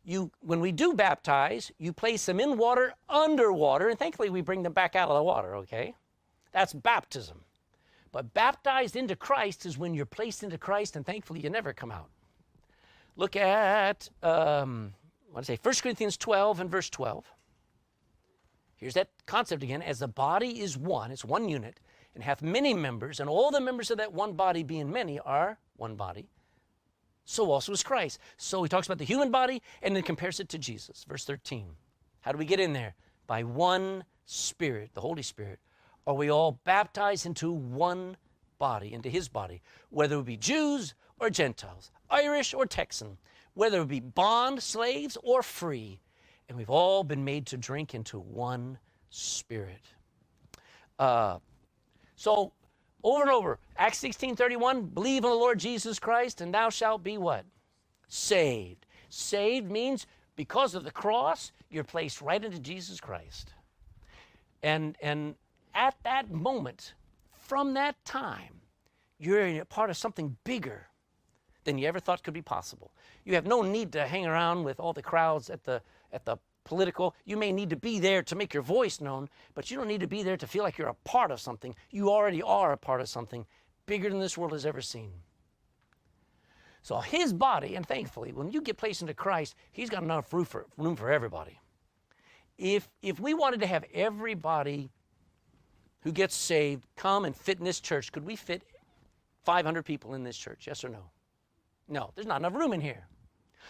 [0.08, 4.64] You, when we do baptize, you place them in water, underwater, and thankfully we bring
[4.64, 5.96] them back out of the water, okay?
[6.54, 7.42] That's baptism.
[8.14, 11.92] But baptized into Christ is when you're placed into Christ, and thankfully you never come
[11.92, 12.08] out.
[13.18, 14.94] Look at, um,
[15.30, 17.26] what did I say, 1 Corinthians 12 and verse 12.
[18.78, 19.82] Here's that concept again.
[19.82, 21.82] As the body is one, it's one unit,
[22.16, 25.60] and hath many members, and all the members of that one body being many are
[25.76, 26.30] one body,
[27.28, 28.20] so also is Christ.
[28.38, 31.06] So he talks about the human body and then compares it to Jesus.
[31.08, 31.68] Verse 13.
[32.22, 32.96] How do we get in there?
[33.28, 35.60] By one Spirit, the Holy Spirit,
[36.08, 38.18] are we all baptized into one
[38.58, 43.18] body, into his body, whether it be Jews or Gentiles, Irish or Texan,
[43.54, 46.00] whether it be bond, slaves, or free
[46.50, 48.78] and we've all been made to drink into one
[49.10, 49.82] spirit.
[50.98, 51.40] Uh,
[52.16, 52.54] so,
[53.04, 57.04] over and over, Acts 16 31, believe in the Lord Jesus Christ, and thou shalt
[57.04, 57.46] be what?
[58.08, 58.86] Saved.
[59.10, 63.54] Saved means because of the cross, you're placed right into Jesus Christ.
[64.64, 65.36] And, and
[65.74, 66.94] at that moment,
[67.32, 68.62] from that time,
[69.20, 70.88] you're a part of something bigger
[71.64, 72.92] than you ever thought could be possible.
[73.26, 75.82] You have no need to hang around with all the crowds at the
[76.14, 77.16] at the political.
[77.26, 80.02] You may need to be there to make your voice known, but you don't need
[80.02, 81.74] to be there to feel like you're a part of something.
[81.90, 83.46] You already are a part of something
[83.86, 85.14] bigger than this world has ever seen.
[86.84, 90.46] So his body, and thankfully, when you get placed into Christ, he's got enough room
[90.46, 91.60] for, room for everybody.
[92.58, 94.90] If, if we wanted to have everybody
[96.02, 98.64] who gets saved come and fit in this church, could we fit
[99.44, 100.68] 500 people in this church?
[100.68, 101.10] Yes or no?
[101.90, 103.08] No, there's not enough room in here.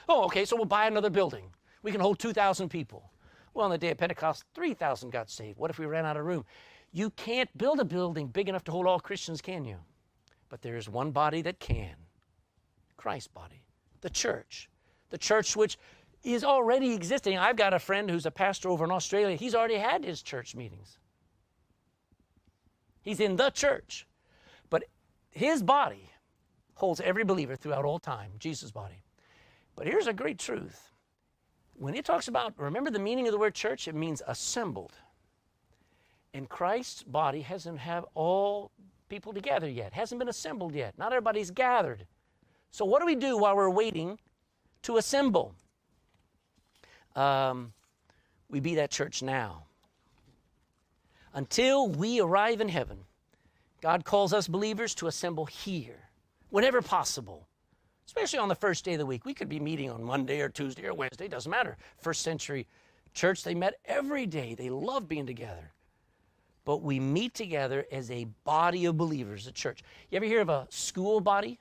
[0.10, 1.50] Oh, okay, so we'll buy another building.
[1.88, 3.14] We can hold 2,000 people.
[3.54, 5.58] Well, on the day of Pentecost, 3,000 got saved.
[5.58, 6.44] What if we ran out of room?
[6.92, 9.78] You can't build a building big enough to hold all Christians, can you?
[10.50, 11.96] But there is one body that can
[12.98, 13.64] Christ's body,
[14.02, 14.70] the church.
[15.12, 15.78] The church which
[16.26, 17.38] is already existing.
[17.38, 19.38] I've got a friend who's a pastor over in Australia.
[19.38, 21.00] He's already had his church meetings.
[23.02, 24.06] He's in the church.
[24.70, 24.84] But
[25.30, 26.12] his body
[26.74, 29.04] holds every believer throughout all time, Jesus' body.
[29.78, 30.92] But here's a great truth
[31.78, 33.88] when it talks about, remember the meaning of the word church?
[33.88, 34.94] It means assembled.
[36.34, 38.72] And Christ's body hasn't have all
[39.10, 40.98] people together yet, hasn't been assembled yet.
[40.98, 42.06] Not everybody's gathered.
[42.72, 44.20] So what do we do while we're waiting
[44.84, 45.54] to assemble?
[47.16, 47.74] Um,
[48.50, 49.64] we be that church now.
[51.34, 53.00] Until we arrive in heaven,
[53.82, 56.10] God calls us believers to assemble here,
[56.50, 57.48] whenever possible
[58.08, 59.26] especially on the first day of the week.
[59.26, 61.78] We could be meeting on Monday or Tuesday or Wednesday, doesn't matter.
[62.00, 62.68] First century
[63.14, 64.56] church, they met every day.
[64.56, 65.72] They loved being together.
[66.66, 69.84] But we meet together as a body of believers, a church.
[70.10, 71.60] You ever hear of a school body?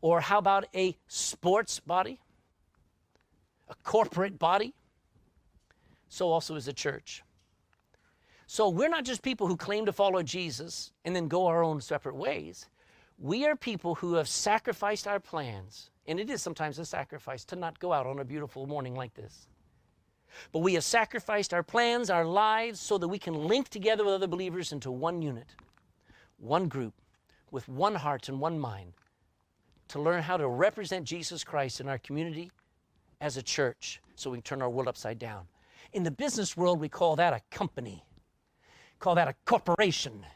[0.00, 2.20] Or how about a sports body?
[3.68, 4.74] A corporate body?
[6.08, 7.22] So also is a church.
[8.46, 11.80] So we're not just people who claim to follow Jesus and then go our own
[11.80, 12.66] separate ways.
[13.18, 17.56] We are people who have sacrificed our plans, and it is sometimes a sacrifice to
[17.56, 19.48] not go out on a beautiful morning like this.
[20.52, 24.14] But we have sacrificed our plans, our lives, so that we can link together with
[24.14, 25.54] other believers into one unit,
[26.36, 26.92] one group,
[27.50, 28.92] with one heart and one mind
[29.88, 32.50] to learn how to represent Jesus Christ in our community
[33.20, 35.46] as a church so we can turn our world upside down.
[35.92, 38.04] In the business world, we call that a company,
[38.98, 40.26] call that a corporation.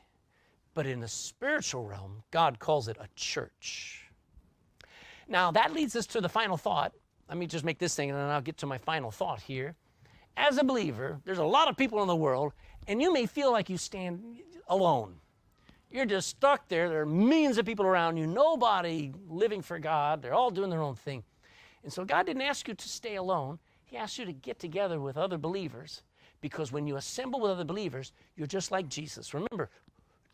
[0.75, 4.11] But in the spiritual realm, God calls it a church.
[5.29, 6.93] Now, that leads us to the final thought.
[7.29, 9.77] Let me just make this thing and then I'll get to my final thought here.
[10.37, 12.53] As a believer, there's a lot of people in the world,
[12.89, 14.23] and you may feel like you stand
[14.69, 15.15] alone.
[15.91, 16.89] You're just stuck there.
[16.89, 20.23] There are millions of people around you, nobody living for God.
[20.23, 21.25] They're all doing their own thing.
[21.83, 23.59] And so God didn't ask you to stay alone.
[23.85, 26.03] He asked you to get together with other believers
[26.41, 29.35] because when you assemble with other believers, you're just like Jesus.
[29.35, 29.69] Remember,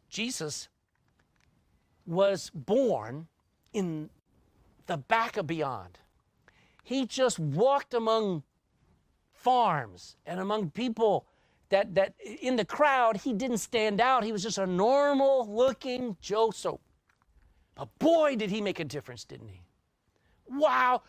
[0.09, 0.69] Jesus
[2.07, 3.29] was born
[3.73, 4.11] in
[4.87, 5.99] the back of beyond.
[6.85, 8.45] He just walked among
[9.33, 11.27] farms and among people
[11.71, 14.25] that, that in the crowd, he didn't stand out.
[14.25, 16.81] He was just a normal looking Joe Soap,
[17.77, 19.63] But boy, did he make a difference, didn't he?
[20.49, 21.03] Wow.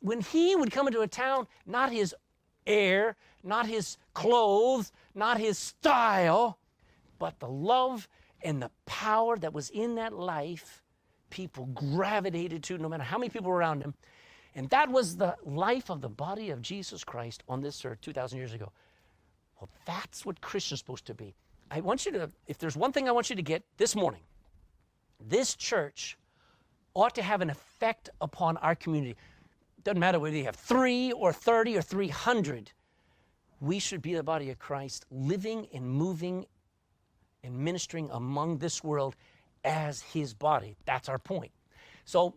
[0.00, 2.14] When he would come into a town, not his
[2.66, 6.58] air, not his clothes, not his style,
[7.18, 8.08] but the love
[8.42, 10.82] and the power that was in that life,
[11.30, 13.94] people gravitated to no matter how many people were around him.
[14.54, 18.38] And that was the life of the body of Jesus Christ on this earth 2,000
[18.38, 18.72] years ago.
[19.60, 21.34] Well, that's what Christians supposed to be.
[21.70, 24.22] I want you to, if there's one thing I want you to get this morning,
[25.20, 26.16] this church
[26.94, 29.16] ought to have an effect upon our community.
[29.84, 32.72] Doesn't matter whether you have three or 30 or 300.
[33.60, 36.46] We should be the body of Christ, living and moving
[37.46, 39.16] and ministering among this world
[39.64, 40.76] as his body.
[40.84, 41.52] That's our point.
[42.04, 42.34] So,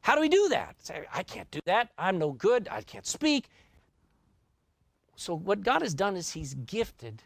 [0.00, 0.76] how do we do that?
[0.82, 1.90] Say, I can't do that.
[1.98, 2.68] I'm no good.
[2.70, 3.48] I can't speak.
[5.16, 7.22] So, what God has done is He's gifted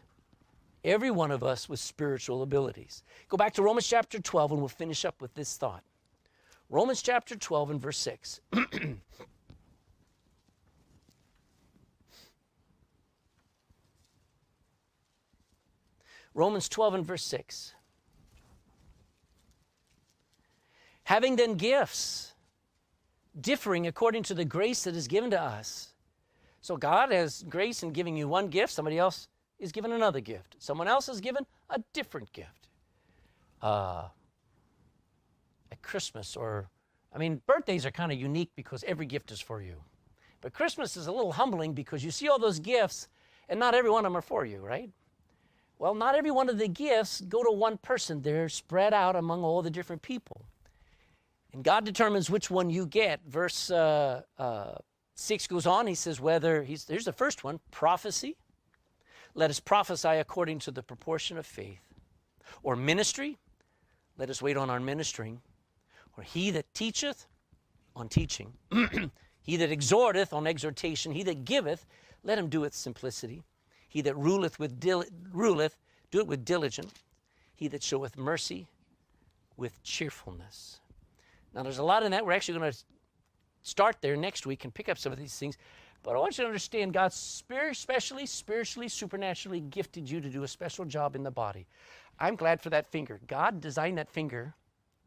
[0.83, 3.03] every one of us with spiritual abilities.
[3.29, 5.83] Go back to Romans chapter 12 and we'll finish up with this thought.
[6.69, 8.41] Romans chapter 12 and verse 6.
[16.33, 17.73] Romans 12 and verse 6.
[21.05, 22.33] Having then gifts
[23.39, 25.93] differing according to the grace that is given to us
[26.63, 29.27] so God has grace in giving you one gift, somebody else
[29.59, 30.55] is given another gift.
[30.59, 32.69] Someone else is given a different gift.
[33.61, 34.07] Uh,
[35.73, 36.69] at Christmas, or,
[37.13, 39.75] I mean, birthdays are kind of unique because every gift is for you.
[40.39, 43.09] But Christmas is a little humbling because you see all those gifts
[43.49, 44.89] and not every one of them are for you, right?
[45.83, 48.21] Well, not every one of the gifts go to one person.
[48.21, 50.45] They're spread out among all the different people.
[51.51, 53.19] And God determines which one you get.
[53.27, 54.75] Verse uh, uh,
[55.15, 58.37] 6 goes on, he says, whether, he's, here's the first one prophecy.
[59.35, 61.81] Let us prophesy according to the proportion of faith.
[62.63, 63.37] Or ministry.
[64.17, 65.41] Let us wait on our ministering.
[66.17, 67.27] Or he that teacheth
[67.93, 68.53] on teaching.
[69.41, 71.11] he that exhorteth on exhortation.
[71.11, 71.85] He that giveth,
[72.23, 73.43] let him do it simplicity.
[73.93, 75.77] He that ruleth with dil- ruleth,
[76.09, 76.91] do it with diligence.
[77.53, 78.65] He that showeth mercy
[79.55, 80.79] with cheerfulness.
[81.53, 82.25] Now, there's a lot in that.
[82.25, 82.77] We're actually going to
[83.61, 85.59] start there next week and pick up some of these things.
[86.01, 90.47] But I want you to understand God especially spiritually, supernaturally gifted you to do a
[90.47, 91.67] special job in the body.
[92.19, 93.19] I'm glad for that finger.
[93.27, 94.55] God designed that finger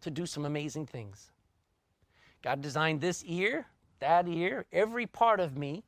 [0.03, 1.32] to do some amazing things.
[2.41, 3.66] God designed this ear,
[3.99, 5.82] that ear, every part of me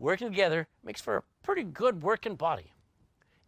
[0.00, 2.72] working together makes for a pretty good working body.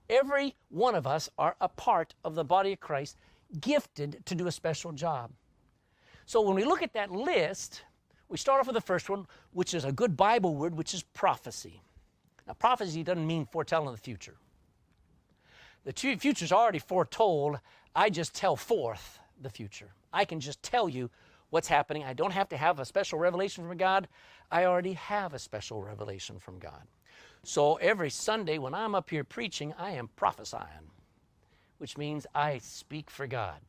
[0.08, 3.16] Every one of us are a part of the body of Christ,
[3.60, 5.32] gifted to do a special job.
[6.26, 7.82] So when we look at that list,
[8.28, 11.02] we start off with the first one, which is a good Bible word, which is
[11.02, 11.82] prophecy.
[12.46, 14.36] Now, prophecy doesn't mean foretelling the future.
[15.84, 17.58] The future is already foretold.
[17.94, 19.92] I just tell forth the future.
[20.12, 21.10] I can just tell you
[21.52, 22.02] what's happening.
[22.02, 24.08] I don't have to have a special revelation from God.
[24.50, 26.88] I already have a special revelation from God.
[27.44, 30.90] So every Sunday when I'm up here preaching, I am prophesying,
[31.76, 33.60] which means I speak for God.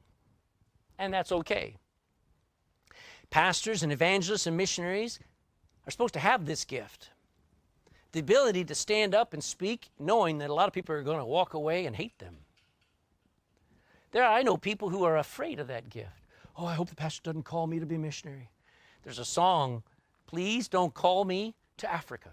[0.98, 1.76] And that's okay.
[3.30, 5.20] Pastors and evangelists and missionaries
[5.86, 7.10] are supposed to have this gift
[8.14, 11.18] the ability to stand up and speak, knowing that a lot of people are going
[11.18, 12.38] to walk away and hate them.
[14.12, 16.23] There, I know people who are afraid of that gift.
[16.58, 18.50] Oh, I hope the pastor doesn't call me to be a missionary.
[19.04, 19.84] There's a song,
[20.28, 22.30] Please Don't Call Me to Africa.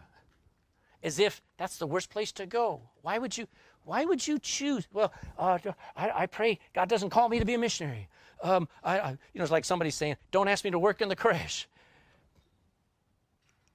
[1.02, 2.82] As if that's the worst place to go.
[3.02, 3.48] Why would you?
[3.84, 4.86] Why would you choose?
[4.92, 5.58] Well, uh,
[5.96, 8.10] I, I pray God doesn't call me to be a missionary
[8.42, 11.08] um, I, I, you know, it's like somebody saying, don't ask me to work in
[11.08, 11.66] the crèche.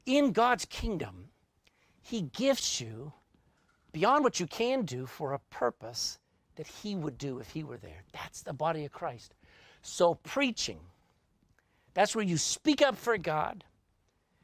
[0.05, 1.29] In God's kingdom,
[2.01, 3.13] He gifts you
[3.91, 6.19] beyond what you can do for a purpose
[6.55, 8.03] that He would do if He were there.
[8.13, 9.33] That's the body of Christ.
[9.87, 10.79] So, preaching,
[11.93, 13.63] that's where you speak up for God.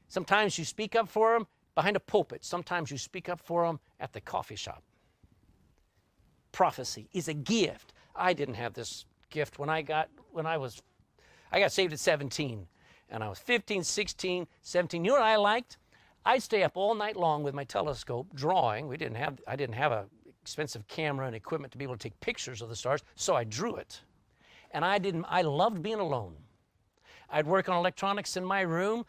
[0.07, 3.79] Sometimes you speak up for Him behind a pulpit, sometimes you speak up for Him
[3.99, 4.83] at the coffee shop.
[6.51, 7.91] Prophecy is a gift.
[8.15, 10.83] I didn't have this gift when I got when I was
[11.51, 12.67] I got saved at 17
[13.09, 15.03] and I was 15, 16, 17.
[15.03, 15.77] You know what I liked?
[16.23, 18.87] I'd stay up all night long with my telescope drawing.
[18.87, 20.05] We didn't have I didn't have a
[20.43, 23.43] expensive camera and equipment to be able to take pictures of the stars, so I
[23.43, 24.01] drew it.
[24.73, 26.35] And I didn't I loved being alone.
[27.29, 29.05] I'd work on electronics in my room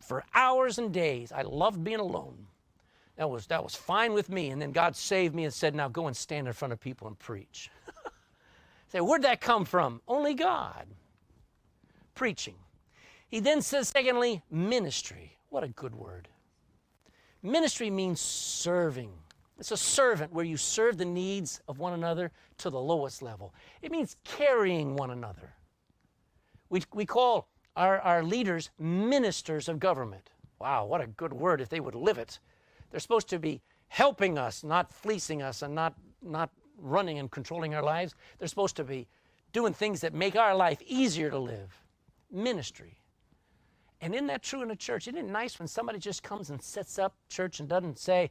[0.00, 1.32] for hours and days.
[1.32, 2.46] I loved being alone.
[3.16, 4.50] That was that was fine with me.
[4.50, 7.06] And then God saved me and said, "Now go and stand in front of people
[7.06, 7.70] and preach."
[8.90, 10.00] Say, where'd that come from?
[10.08, 10.86] Only God.
[12.14, 12.56] Preaching.
[13.28, 15.38] He then says, secondly, ministry.
[15.48, 16.26] What a good word.
[17.40, 19.12] Ministry means serving.
[19.60, 23.54] It's a servant where you serve the needs of one another to the lowest level.
[23.82, 25.52] It means carrying one another.
[26.70, 27.46] We, we call
[27.76, 30.30] our, our leaders ministers of government.
[30.58, 32.38] Wow, what a good word if they would live it.
[32.90, 37.74] They're supposed to be helping us, not fleecing us and not, not running and controlling
[37.74, 38.14] our lives.
[38.38, 39.08] They're supposed to be
[39.52, 41.84] doing things that make our life easier to live.
[42.30, 42.96] Ministry.
[44.00, 45.06] And isn't that true in a church?
[45.06, 48.30] Isn't it nice when somebody just comes and sets up church and doesn't say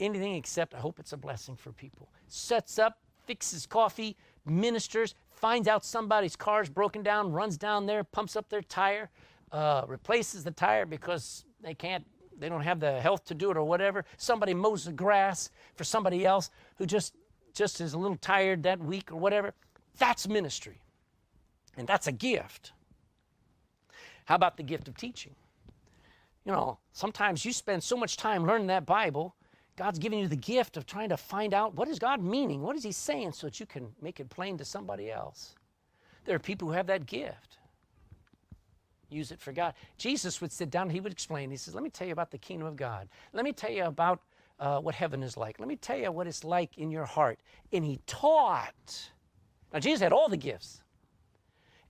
[0.00, 2.08] anything except, I hope it's a blessing for people?
[2.28, 8.36] Sets up, fixes coffee, ministers, finds out somebody's car's broken down, runs down there, pumps
[8.36, 9.10] up their tire,
[9.52, 12.04] uh, replaces the tire because they can't,
[12.38, 14.04] they don't have the health to do it or whatever.
[14.16, 17.14] Somebody mows the grass for somebody else who just,
[17.52, 19.54] just is a little tired that week or whatever.
[19.98, 20.80] That's ministry.
[21.76, 22.72] And that's a gift.
[24.24, 25.34] How about the gift of teaching?
[26.44, 29.34] You know, sometimes you spend so much time learning that Bible,
[29.76, 32.62] God's giving you the gift of trying to find out what is God meaning?
[32.62, 35.54] What is He saying so that you can make it plain to somebody else?
[36.24, 37.58] There are people who have that gift.
[39.10, 39.74] Use it for God.
[39.98, 41.50] Jesus would sit down, he would explain.
[41.50, 43.08] He says, Let me tell you about the kingdom of God.
[43.32, 44.20] Let me tell you about
[44.60, 45.58] uh, what heaven is like.
[45.58, 47.40] Let me tell you what it's like in your heart.
[47.72, 49.10] And he taught.
[49.72, 50.82] Now, Jesus had all the gifts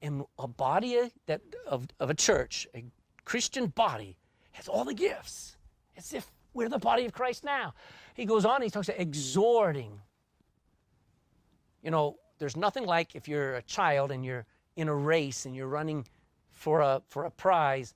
[0.02, 2.84] And a body that, of, of a church, a
[3.24, 4.16] Christian body,
[4.52, 5.56] has all the gifts,
[5.96, 7.74] as if we're the body of Christ now.
[8.14, 10.00] He goes on, he talks about exhorting.
[11.82, 14.46] You know, there's nothing like if you're a child and you're
[14.76, 16.06] in a race and you're running
[16.50, 17.94] for a, for a prize,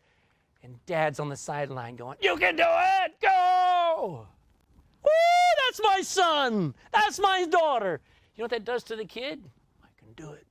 [0.63, 3.13] and dad's on the sideline going, You can do it!
[3.21, 4.27] Go!
[5.03, 5.11] Woo!
[5.67, 6.75] That's my son!
[6.93, 8.01] That's my daughter!
[8.35, 9.49] You know what that does to the kid?
[9.83, 10.47] I can do it.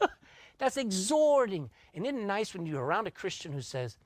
[0.58, 1.70] That's exhorting.
[1.94, 3.98] And isn't it nice when you're around a Christian who says,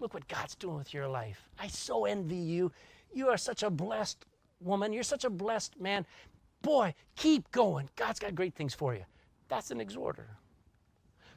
[0.00, 1.48] look what God's doing with your life.
[1.58, 2.72] I so envy you.
[3.12, 4.24] You are such a blessed
[4.60, 4.92] woman.
[4.92, 6.06] You're such a blessed man.
[6.62, 7.88] Boy, keep going.
[7.96, 9.04] God's got great things for you.
[9.48, 10.28] That's an exhorter.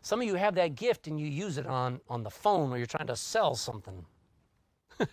[0.02, 2.78] Some of you have that gift and you use it on, on the phone or
[2.78, 4.06] you're trying to sell something.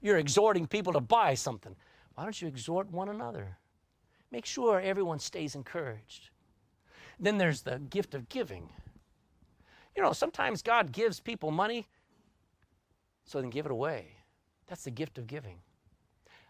[0.00, 1.76] you're exhorting people to buy something.
[2.14, 3.58] Why don't you exhort one another?
[4.32, 6.30] Make sure everyone stays encouraged.
[7.18, 8.68] Then there's the gift of giving.
[9.94, 11.86] You know, sometimes God gives people money
[13.24, 14.16] so then give it away.
[14.66, 15.58] That's the gift of giving.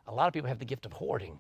[0.07, 1.39] A lot of people have the gift of hoarding.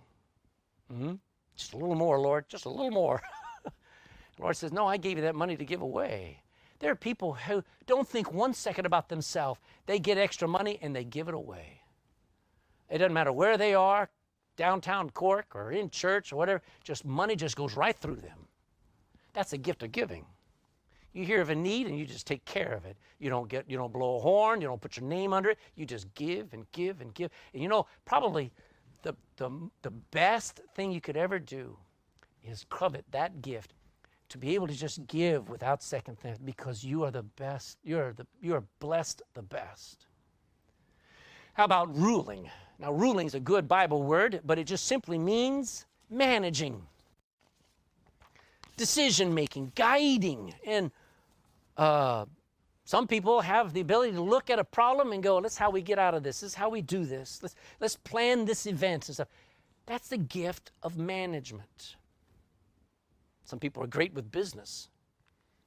[0.93, 1.14] Mm-hmm.
[1.57, 3.20] Just a little more, Lord, just a little more.
[3.64, 6.43] the Lord says, No, I gave you that money to give away.
[6.78, 9.61] There are people who don't think one second about themselves.
[9.87, 11.83] They get extra money and they give it away.
[12.89, 14.09] It doesn't matter where they are,
[14.57, 18.49] downtown Cork or in church or whatever, just money just goes right through them.
[19.33, 20.26] That's a gift of giving.
[21.13, 22.97] You hear of a need and you just take care of it.
[23.19, 25.59] You don't get, you don't blow a horn, you don't put your name under it.
[25.75, 27.31] You just give and give and give.
[27.53, 28.53] And you know, probably
[29.03, 29.51] the, the,
[29.83, 31.77] the best thing you could ever do
[32.45, 33.75] is covet that gift
[34.29, 37.79] to be able to just give without second thought because you are the best.
[37.83, 40.07] You're the you're blessed the best.
[41.55, 42.49] How about ruling?
[42.79, 46.87] Now, ruling is a good Bible word, but it just simply means managing
[48.77, 50.55] decision making, guiding.
[50.67, 50.91] And
[51.81, 52.26] uh,
[52.85, 55.81] some people have the ability to look at a problem and go, "That's how we
[55.81, 56.41] get out of this.
[56.41, 57.41] This is how we do this.
[57.43, 59.28] Let's let's plan this event and stuff."
[59.87, 61.97] That's the gift of management.
[63.45, 64.89] Some people are great with business.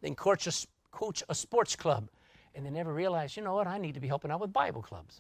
[0.02, 0.54] They can coach a,
[0.92, 2.10] coach a sports club,
[2.56, 3.68] and they never realize, you know what?
[3.68, 5.20] I need to be helping out with Bible clubs.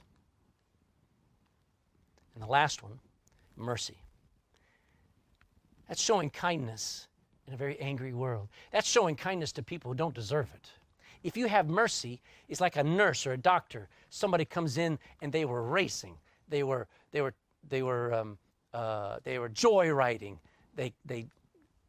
[2.36, 3.00] And the last one,
[3.58, 3.98] mercy.
[5.88, 7.08] That's showing kindness
[7.48, 8.48] in a very angry world.
[8.72, 10.70] That's showing kindness to people who don't deserve it.
[11.24, 13.90] If you have mercy, it's like a nurse or a doctor.
[14.10, 16.18] Somebody comes in and they were racing.
[16.50, 17.34] They were they were
[17.68, 18.38] they were um,
[18.74, 20.38] uh, they were joyriding.
[20.76, 21.28] They they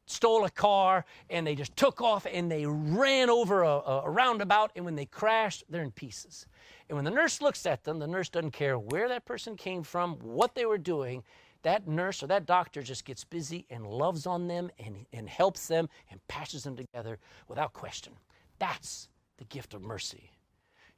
[0.07, 4.70] stole a car and they just took off and they ran over a, a roundabout
[4.76, 6.47] and when they crashed, they're in pieces.
[6.89, 9.82] And when the nurse looks at them, the nurse doesn't care where that person came
[9.82, 11.24] from, what they were doing
[11.64, 15.66] that nurse or that doctor just gets busy and loves on them and, and helps
[15.66, 17.18] them and patches them together
[17.49, 18.12] without question.
[18.59, 19.09] That's
[19.39, 20.30] the gift of mercy.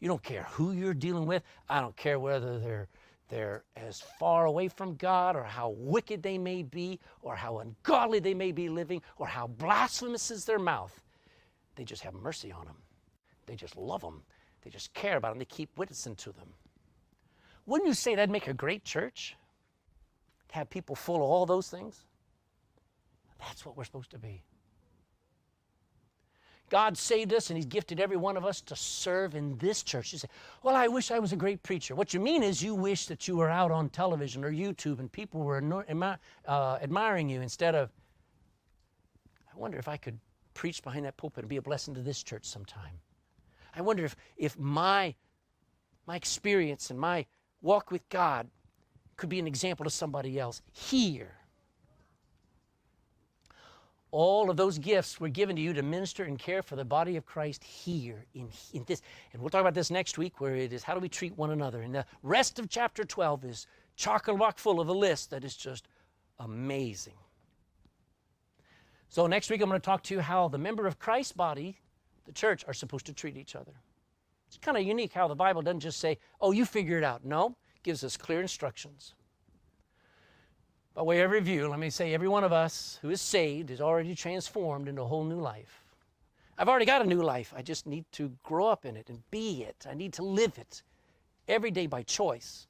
[0.00, 1.42] You don't care who you're dealing with.
[1.68, 2.88] I don't care whether they're
[3.28, 8.20] they're as far away from God, or how wicked they may be, or how ungodly
[8.20, 11.02] they may be living, or how blasphemous is their mouth,
[11.74, 12.76] they just have mercy on them.
[13.46, 14.22] They just love them.
[14.62, 15.38] They just care about them.
[15.38, 16.48] They keep witnessing to them.
[17.66, 19.36] Wouldn't you say that'd make a great church?
[20.48, 22.04] To have people full of all those things?
[23.40, 24.42] That's what we're supposed to be.
[26.68, 30.12] God saved us and He's gifted every one of us to serve in this church.
[30.12, 30.28] You say,
[30.62, 31.94] Well, I wish I was a great preacher.
[31.94, 35.10] What you mean is you wish that you were out on television or YouTube and
[35.10, 35.62] people were
[36.46, 37.90] uh, admiring you instead of,
[39.52, 40.18] I wonder if I could
[40.54, 42.98] preach behind that pulpit and be a blessing to this church sometime.
[43.74, 45.14] I wonder if, if my,
[46.06, 47.26] my experience and my
[47.62, 48.48] walk with God
[49.16, 51.36] could be an example to somebody else here
[54.16, 57.18] all of those gifts were given to you to minister and care for the body
[57.18, 59.02] of Christ here in, in this.
[59.34, 61.50] And we'll talk about this next week, where it is how do we treat one
[61.50, 61.82] another.
[61.82, 65.44] And the rest of chapter 12 is chock a block full of a list that
[65.44, 65.88] is just
[66.38, 67.12] amazing.
[69.10, 71.78] So next week I'm going to talk to you how the member of Christ's body,
[72.24, 73.74] the church, are supposed to treat each other.
[74.48, 77.26] It's kind of unique how the Bible doesn't just say, oh, you figure it out.
[77.26, 79.12] No, it gives us clear instructions.
[80.96, 83.82] By way of review, let me say every one of us who is saved is
[83.82, 85.84] already transformed into a whole new life.
[86.56, 87.52] I've already got a new life.
[87.54, 89.86] I just need to grow up in it and be it.
[89.86, 90.82] I need to live it
[91.48, 92.66] every day by choice.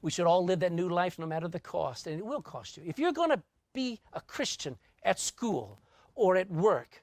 [0.00, 2.78] We should all live that new life no matter the cost, and it will cost
[2.78, 2.84] you.
[2.86, 3.42] If you're going to
[3.74, 5.78] be a Christian at school
[6.14, 7.02] or at work,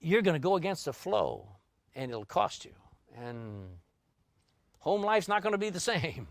[0.00, 1.46] you're going to go against the flow,
[1.94, 2.72] and it'll cost you.
[3.16, 3.68] And
[4.80, 6.26] home life's not going to be the same.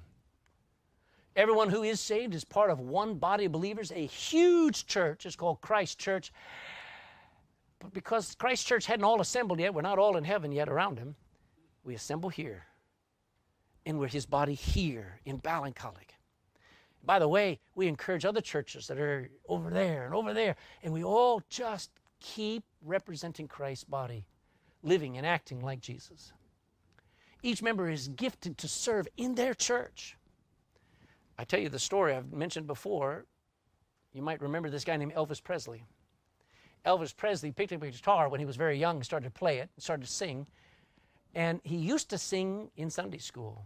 [1.36, 5.26] Everyone who is saved is part of one body of believers, a huge church.
[5.26, 6.32] It's called Christ Church.
[7.80, 11.00] But because Christ Church hadn't all assembled yet, we're not all in heaven yet around
[11.00, 11.16] him,
[11.84, 12.66] we assemble here.
[13.86, 16.12] And we're his body here in Ballincollig.
[17.04, 20.94] By the way, we encourage other churches that are over there and over there, and
[20.94, 24.26] we all just keep representing Christ's body,
[24.84, 26.32] living and acting like Jesus.
[27.42, 30.16] Each member is gifted to serve in their church.
[31.38, 33.26] I tell you the story I've mentioned before.
[34.14, 35.86] You might remember this guy named Elvis Presley.
[36.86, 39.70] Elvis Presley picked up a guitar when he was very young started to play it,
[39.78, 40.48] started to sing.
[41.34, 43.66] And he used to sing in Sunday school.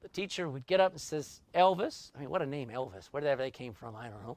[0.00, 3.42] The teacher would get up and says, Elvis, I mean, what a name, Elvis, wherever
[3.42, 4.36] they came from, I don't know.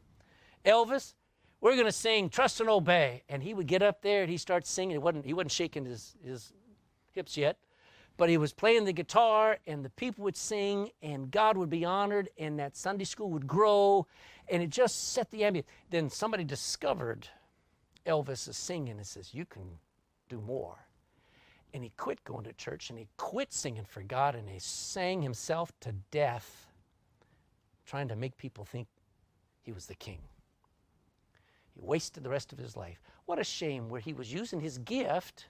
[0.66, 1.14] Elvis,
[1.62, 3.24] we're going to sing Trust and Obey.
[3.30, 4.91] And he would get up there and he started singing.
[4.91, 6.52] He wasn't, he wasn't shaking his, his
[7.14, 7.58] hips yet
[8.18, 11.84] but he was playing the guitar and the people would sing and God would be
[11.84, 14.07] honored and that Sunday school would grow
[14.47, 15.66] and it just set the ambience.
[15.89, 17.28] Then somebody discovered
[18.05, 19.63] Elvis is singing and says, You can
[20.30, 20.78] do more.
[21.74, 25.22] And he quit going to church and he quit singing for God and he sang
[25.22, 26.68] himself to death
[27.86, 28.88] trying to make people think
[29.61, 30.20] he was the king.
[31.74, 33.01] He wasted the rest of his life.
[33.26, 35.47] What a shame where he was using his gift,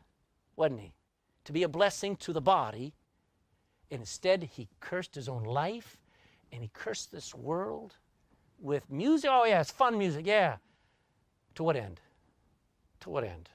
[0.55, 0.93] wasn't he?
[1.45, 2.93] To be a blessing to the body.
[3.91, 5.97] And instead, he cursed his own life
[6.51, 7.95] and he cursed this world
[8.59, 9.29] with music.
[9.31, 10.57] Oh, yeah, it's fun music, yeah.
[11.55, 12.01] To what end?
[13.01, 13.49] To what end?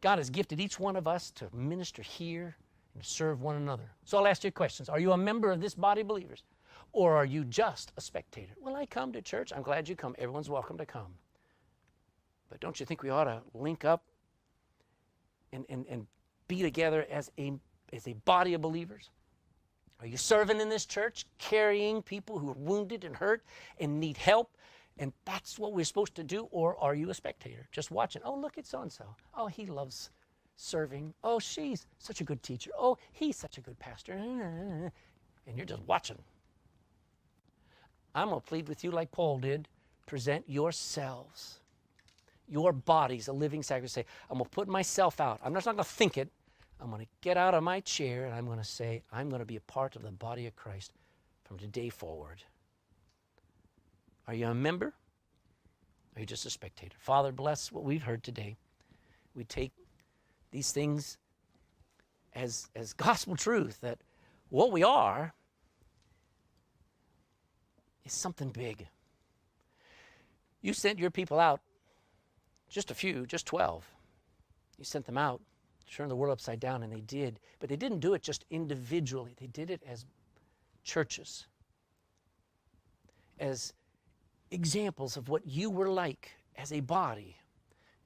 [0.00, 2.56] God has gifted each one of us to minister here
[2.94, 3.90] and serve one another.
[4.04, 4.88] So I'll ask you questions.
[4.88, 6.44] Are you a member of this body of believers?
[6.92, 8.54] Or are you just a spectator?
[8.60, 9.52] Well, I come to church.
[9.54, 10.14] I'm glad you come.
[10.18, 11.14] Everyone's welcome to come.
[12.48, 14.04] But don't you think we ought to link up
[15.56, 16.06] and, and, and
[16.46, 17.52] be together as a,
[17.92, 19.10] as a body of believers?
[20.00, 23.42] Are you serving in this church, carrying people who are wounded and hurt
[23.80, 24.56] and need help?
[24.98, 26.48] And that's what we're supposed to do?
[26.50, 28.22] Or are you a spectator, just watching?
[28.24, 29.04] Oh, look at so and so.
[29.34, 30.10] Oh, he loves
[30.56, 31.14] serving.
[31.24, 32.70] Oh, she's such a good teacher.
[32.78, 34.12] Oh, he's such a good pastor.
[34.12, 36.18] And you're just watching.
[38.14, 39.68] I'm going to plead with you like Paul did
[40.06, 41.60] present yourselves
[42.48, 44.04] your body's a living sacrifice.
[44.30, 45.40] I'm going to put myself out.
[45.44, 46.30] I'm just not going to think it.
[46.80, 49.40] I'm going to get out of my chair and I'm going to say, I'm going
[49.40, 50.92] to be a part of the body of Christ
[51.44, 52.42] from today forward.
[54.28, 54.92] Are you a member?
[56.14, 56.96] Are you just a spectator?
[56.98, 58.56] Father, bless what we've heard today.
[59.34, 59.72] We take
[60.50, 61.18] these things
[62.34, 63.98] as, as gospel truth that
[64.48, 65.34] what we are
[68.04, 68.86] is something big.
[70.62, 71.60] You sent your people out
[72.68, 73.88] just a few, just 12.
[74.78, 75.40] He sent them out
[75.90, 77.38] turned the world upside down, and they did.
[77.60, 80.04] But they didn't do it just individually, they did it as
[80.84, 81.46] churches,
[83.38, 83.72] as
[84.50, 87.36] examples of what you were like as a body.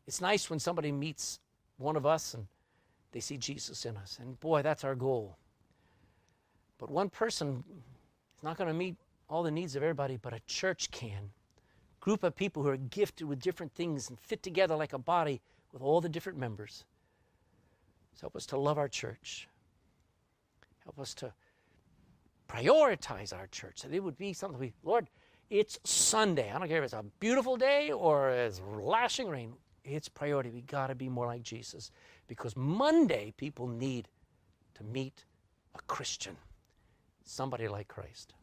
[0.06, 1.38] It's nice when somebody meets
[1.76, 2.46] one of us and
[3.12, 4.18] they see Jesus in us.
[4.20, 5.36] And boy, that's our goal.
[6.78, 7.62] But one person
[8.36, 8.96] is not going to meet
[9.28, 11.30] all the needs of everybody, but a church can.
[12.00, 15.40] Group of people who are gifted with different things and fit together like a body
[15.72, 16.84] with all the different members.
[18.14, 19.48] So help us to love our church.
[20.84, 21.32] Help us to
[22.48, 23.82] prioritize our church.
[23.82, 25.08] That it would be something we, Lord,
[25.50, 26.50] it's Sunday.
[26.50, 29.54] I don't care if it's a beautiful day or it's lashing rain.
[29.84, 30.50] It's priority.
[30.50, 31.90] We got to be more like Jesus
[32.28, 34.08] because Monday people need
[34.74, 35.24] to meet
[35.74, 36.36] a Christian,
[37.24, 38.34] somebody like Christ.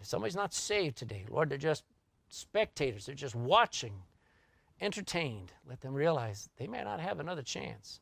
[0.00, 1.84] If somebody's not saved today, Lord, they're just
[2.28, 3.94] spectators, they're just watching,
[4.80, 5.52] entertained.
[5.68, 8.00] Let them realize they may not have another chance.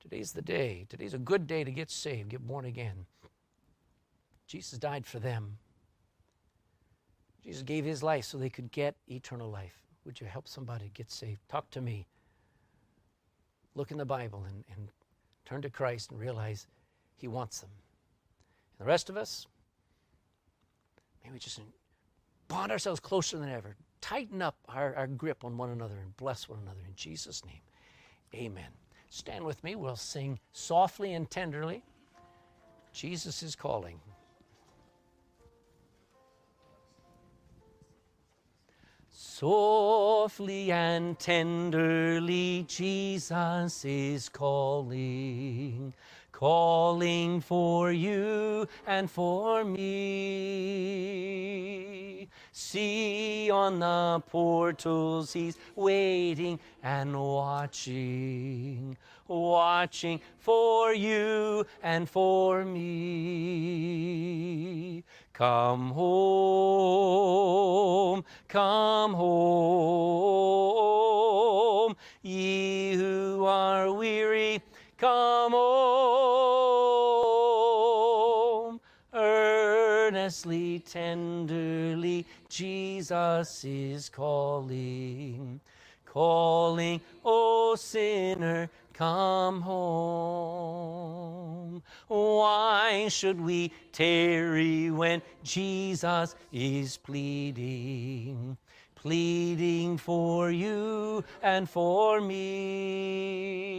[0.00, 0.86] Today's the day.
[0.88, 3.06] Today's a good day to get saved, get born again.
[4.46, 5.58] Jesus died for them.
[7.42, 9.82] Jesus gave his life so they could get eternal life.
[10.04, 11.40] Would you help somebody get saved?
[11.48, 12.06] Talk to me.
[13.74, 14.88] Look in the Bible and, and
[15.44, 16.66] turn to Christ and realize
[17.16, 17.70] he wants them.
[18.78, 19.46] And the rest of us,
[21.24, 21.60] may we just
[22.48, 23.76] bond ourselves closer than ever.
[24.00, 26.80] Tighten up our, our grip on one another and bless one another.
[26.86, 27.62] In Jesus' name,
[28.34, 28.70] amen.
[29.08, 29.76] Stand with me.
[29.76, 31.82] We'll sing softly and tenderly.
[32.92, 34.00] Jesus is calling.
[39.10, 45.92] Softly and tenderly, Jesus is calling,
[46.34, 51.04] calling for you and for me.
[52.50, 58.96] See on the portals, he's waiting and watching,
[59.28, 63.84] watching for you and for me.
[65.32, 67.14] Come home,
[68.48, 70.34] come home,
[72.22, 74.60] ye who are weary,
[74.98, 76.34] come home.
[79.12, 85.60] Earnestly, tenderly, Jesus is calling,
[86.04, 90.94] calling, O sinner, come home.
[92.08, 98.56] Why should we tarry when Jesus is pleading?
[98.94, 103.73] Pleading for you and for me.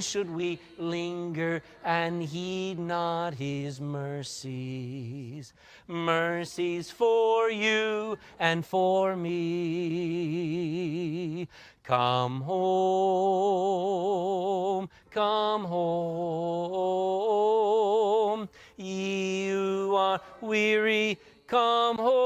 [0.00, 5.52] Should we linger and heed not his mercies?
[5.86, 9.46] Mercies for you and for me.
[11.84, 13.68] Come home,
[15.10, 15.86] come home.
[18.76, 22.16] You are weary, come home.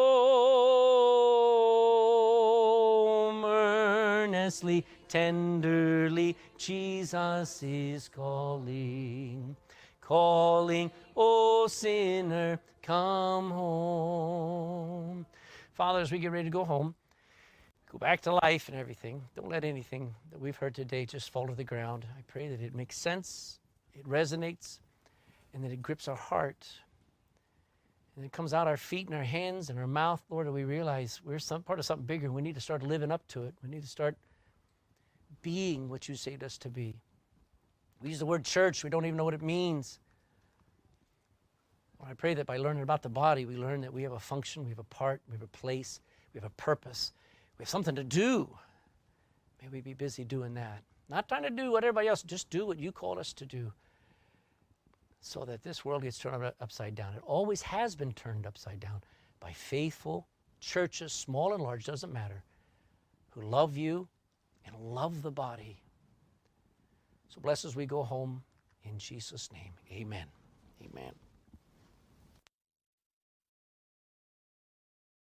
[3.44, 9.56] Earnestly, tenderly, Jesus is calling,
[10.00, 15.26] calling, O sinner, come home.
[15.74, 16.94] Father, as we get ready to go home,
[17.90, 19.22] go back to life and everything.
[19.34, 22.06] Don't let anything that we've heard today just fall to the ground.
[22.16, 23.58] I pray that it makes sense,
[23.92, 24.78] it resonates,
[25.52, 26.68] and that it grips our heart.
[28.14, 30.62] And it comes out our feet and our hands and our mouth, Lord, and we
[30.64, 32.30] realize we're some part of something bigger.
[32.30, 33.54] We need to start living up to it.
[33.62, 34.16] We need to start
[35.42, 36.96] being what you saved us to be.
[38.02, 39.98] We use the word church, we don't even know what it means.
[42.06, 44.64] I pray that by learning about the body, we learn that we have a function,
[44.64, 46.00] we have a part, we have a place,
[46.32, 47.12] we have a purpose.
[47.58, 48.48] We have something to do.
[49.60, 50.82] May we be busy doing that.
[51.10, 53.72] Not trying to do what everybody else, just do what you called us to do
[55.20, 57.14] so that this world gets turned upside down.
[57.14, 59.02] It always has been turned upside down
[59.38, 60.26] by faithful
[60.60, 62.42] churches, small and large, doesn't matter,
[63.30, 64.08] who love you
[64.66, 65.80] and love the body.
[67.28, 68.42] So bless as we go home
[68.84, 69.72] in Jesus' name.
[69.92, 70.26] Amen.
[70.82, 71.12] Amen.